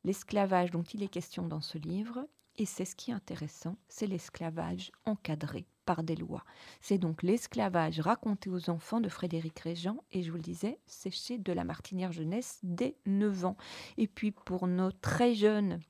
L'esclavage 0.05 0.71
dont 0.71 0.83
il 0.83 1.03
est 1.03 1.09
question 1.09 1.47
dans 1.47 1.61
ce 1.61 1.79
livre, 1.79 2.27
et 2.57 2.67
c'est 2.67 2.85
ce 2.85 2.97
qui 2.97 3.11
est 3.11 3.15
intéressant, 3.15 3.77
c'est 3.89 4.07
l'esclavage 4.07 4.93
encadré 5.05 5.67
des 6.03 6.17
lois. 6.17 6.45
C'est 6.81 6.99
donc 6.99 7.23
l'esclavage 7.23 8.01
raconté 8.01 8.49
aux 8.51 8.71
enfants 8.71 9.01
de 9.01 9.09
Frédéric 9.09 9.59
Régent, 9.61 9.99
et 10.13 10.23
je 10.23 10.31
vous 10.31 10.37
le 10.37 10.43
disais, 10.43 10.79
c'est 10.87 11.11
chez 11.11 11.39
de 11.39 11.53
la 11.53 11.65
Martinière 11.65 12.13
Jeunesse 12.13 12.59
dès 12.63 12.97
9 13.07 13.45
ans. 13.45 13.57
Et 13.99 14.07
puis 14.07 14.31
pour 14.31 14.67
nos 14.67 14.93
très 14.93 15.35
jeunes, 15.35 15.81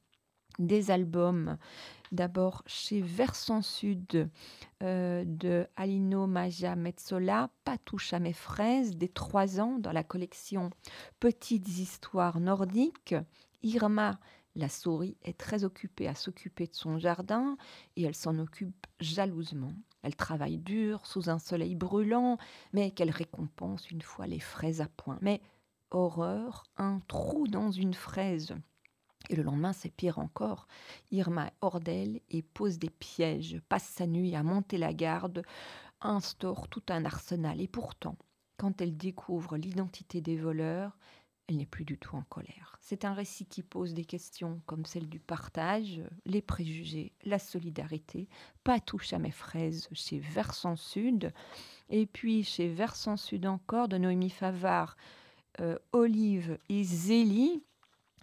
des 0.60 0.90
albums. 0.90 1.56
D'abord 2.12 2.62
chez 2.66 3.00
Versant 3.00 3.62
Sud 3.62 4.28
euh, 4.82 5.24
de 5.24 5.66
Alino 5.76 6.26
Maja 6.26 6.74
Metzola, 6.74 7.50
Pas 7.64 7.78
touche 7.78 8.12
à 8.12 8.18
mes 8.18 8.32
fraises, 8.32 8.96
des 8.96 9.08
3 9.08 9.60
ans 9.60 9.78
dans 9.78 9.92
la 9.92 10.04
collection 10.04 10.70
Petites 11.20 11.78
histoires 11.78 12.40
nordiques. 12.40 13.14
Irma 13.62 14.18
la 14.56 14.68
souris 14.68 15.16
est 15.22 15.38
très 15.38 15.64
occupée 15.64 16.08
à 16.08 16.14
s'occuper 16.14 16.66
de 16.66 16.74
son 16.74 16.98
jardin 16.98 17.56
et 17.96 18.02
elle 18.02 18.14
s'en 18.14 18.38
occupe 18.38 18.86
jalousement. 18.98 19.72
Elle 20.02 20.16
travaille 20.16 20.58
dur 20.58 21.06
sous 21.06 21.30
un 21.30 21.38
soleil 21.38 21.74
brûlant, 21.74 22.38
mais 22.72 22.90
qu'elle 22.90 23.10
récompense 23.10 23.90
une 23.90 24.02
fois 24.02 24.26
les 24.26 24.40
fraises 24.40 24.80
à 24.80 24.88
point. 24.88 25.18
Mais 25.20 25.40
horreur, 25.90 26.64
un 26.76 27.00
trou 27.06 27.46
dans 27.46 27.70
une 27.70 27.94
fraise. 27.94 28.54
Et 29.28 29.36
le 29.36 29.42
lendemain, 29.42 29.72
c'est 29.72 29.94
pire 29.94 30.18
encore. 30.18 30.66
Irma 31.10 31.48
est 31.48 31.52
hors 31.60 31.78
d'elle 31.78 32.20
et 32.30 32.42
pose 32.42 32.78
des 32.78 32.90
pièges, 32.90 33.60
passe 33.68 33.84
sa 33.84 34.06
nuit 34.06 34.34
à 34.34 34.42
monter 34.42 34.78
la 34.78 34.92
garde, 34.92 35.42
instaure 36.00 36.68
tout 36.68 36.82
un 36.88 37.04
arsenal. 37.04 37.60
Et 37.60 37.68
pourtant, 37.68 38.16
quand 38.56 38.80
elle 38.80 38.96
découvre 38.96 39.56
l'identité 39.56 40.20
des 40.20 40.36
voleurs, 40.36 40.98
elle 41.50 41.56
n'est 41.56 41.66
plus 41.66 41.84
du 41.84 41.98
tout 41.98 42.14
en 42.14 42.22
colère. 42.22 42.78
C'est 42.80 43.04
un 43.04 43.12
récit 43.12 43.44
qui 43.44 43.64
pose 43.64 43.92
des 43.92 44.04
questions 44.04 44.62
comme 44.66 44.84
celle 44.84 45.08
du 45.08 45.18
partage, 45.18 46.00
les 46.24 46.42
préjugés, 46.42 47.12
la 47.24 47.40
solidarité. 47.40 48.28
Pas 48.62 48.78
touche 48.78 49.12
à 49.12 49.18
mes 49.18 49.32
fraises 49.32 49.88
chez 49.92 50.20
Versant 50.20 50.76
Sud. 50.76 51.32
Et 51.88 52.06
puis 52.06 52.44
chez 52.44 52.68
Versant 52.68 53.16
Sud 53.16 53.46
encore 53.46 53.88
de 53.88 53.98
Noémie 53.98 54.30
Favard, 54.30 54.96
euh, 55.58 55.76
Olive 55.92 56.56
et 56.68 56.84
Zélie 56.84 57.64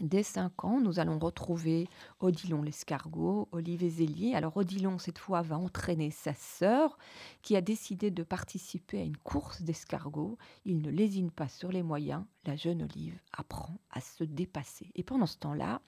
Dès 0.03 0.21
5 0.21 0.63
ans, 0.63 0.79
nous 0.79 0.99
allons 0.99 1.17
retrouver 1.17 1.87
Odilon 2.19 2.61
l'escargot, 2.61 3.49
Olive 3.51 3.87
Zélie. 3.89 4.35
Alors 4.35 4.55
Odilon, 4.55 4.99
cette 4.99 5.17
fois, 5.17 5.41
va 5.41 5.57
entraîner 5.57 6.11
sa 6.11 6.35
sœur 6.35 6.99
qui 7.41 7.55
a 7.55 7.61
décidé 7.61 8.11
de 8.11 8.21
participer 8.21 8.99
à 8.99 9.03
une 9.03 9.17
course 9.17 9.63
d'escargots. 9.63 10.37
Il 10.65 10.83
ne 10.83 10.91
lésine 10.91 11.31
pas 11.31 11.47
sur 11.47 11.71
les 11.71 11.81
moyens. 11.81 12.23
La 12.45 12.55
jeune 12.55 12.83
Olive 12.83 13.19
apprend 13.35 13.79
à 13.89 13.99
se 13.99 14.23
dépasser. 14.23 14.91
Et 14.93 15.03
pendant 15.03 15.25
ce 15.25 15.37
temps-là, 15.37 15.81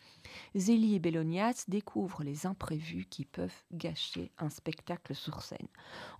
Zélie 0.56 0.96
et 0.96 1.00
Bellonias 1.00 1.66
découvrent 1.68 2.24
les 2.24 2.48
imprévus 2.48 3.06
qui 3.06 3.26
peuvent 3.26 3.64
gâcher 3.72 4.32
un 4.40 4.50
spectacle 4.50 5.14
sur 5.14 5.44
scène. 5.44 5.68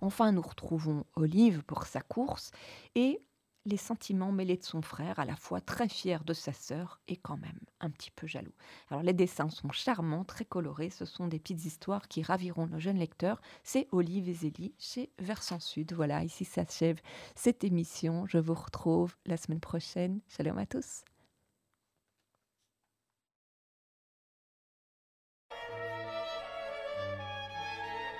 Enfin, 0.00 0.30
nous 0.30 0.42
retrouvons 0.42 1.04
Olive 1.16 1.64
pour 1.64 1.82
sa 1.86 2.02
course 2.02 2.52
et 2.94 3.20
les 3.66 3.76
sentiments 3.76 4.32
mêlés 4.32 4.56
de 4.56 4.64
son 4.64 4.82
frère, 4.82 5.18
à 5.18 5.24
la 5.24 5.36
fois 5.36 5.60
très 5.60 5.88
fier 5.88 6.24
de 6.24 6.32
sa 6.32 6.52
sœur 6.52 7.00
et 7.08 7.16
quand 7.16 7.36
même 7.36 7.60
un 7.80 7.90
petit 7.90 8.10
peu 8.10 8.26
jaloux. 8.26 8.54
Alors 8.90 9.02
les 9.02 9.12
dessins 9.12 9.50
sont 9.50 9.70
charmants, 9.70 10.24
très 10.24 10.44
colorés, 10.44 10.90
ce 10.90 11.04
sont 11.04 11.28
des 11.28 11.38
petites 11.38 11.64
histoires 11.64 12.08
qui 12.08 12.22
raviront 12.22 12.66
nos 12.66 12.78
jeunes 12.78 12.98
lecteurs. 12.98 13.40
C'est 13.62 13.88
Olive 13.92 14.28
et 14.28 14.34
Zélie 14.34 14.74
chez 14.78 15.10
Versant 15.18 15.60
Sud. 15.60 15.92
Voilà, 15.92 16.24
ici 16.24 16.44
s'achève 16.44 17.00
cette 17.34 17.64
émission. 17.64 18.26
Je 18.26 18.38
vous 18.38 18.54
retrouve 18.54 19.16
la 19.26 19.36
semaine 19.36 19.60
prochaine. 19.60 20.20
Shalom 20.28 20.58
à 20.58 20.66
tous. 20.66 21.02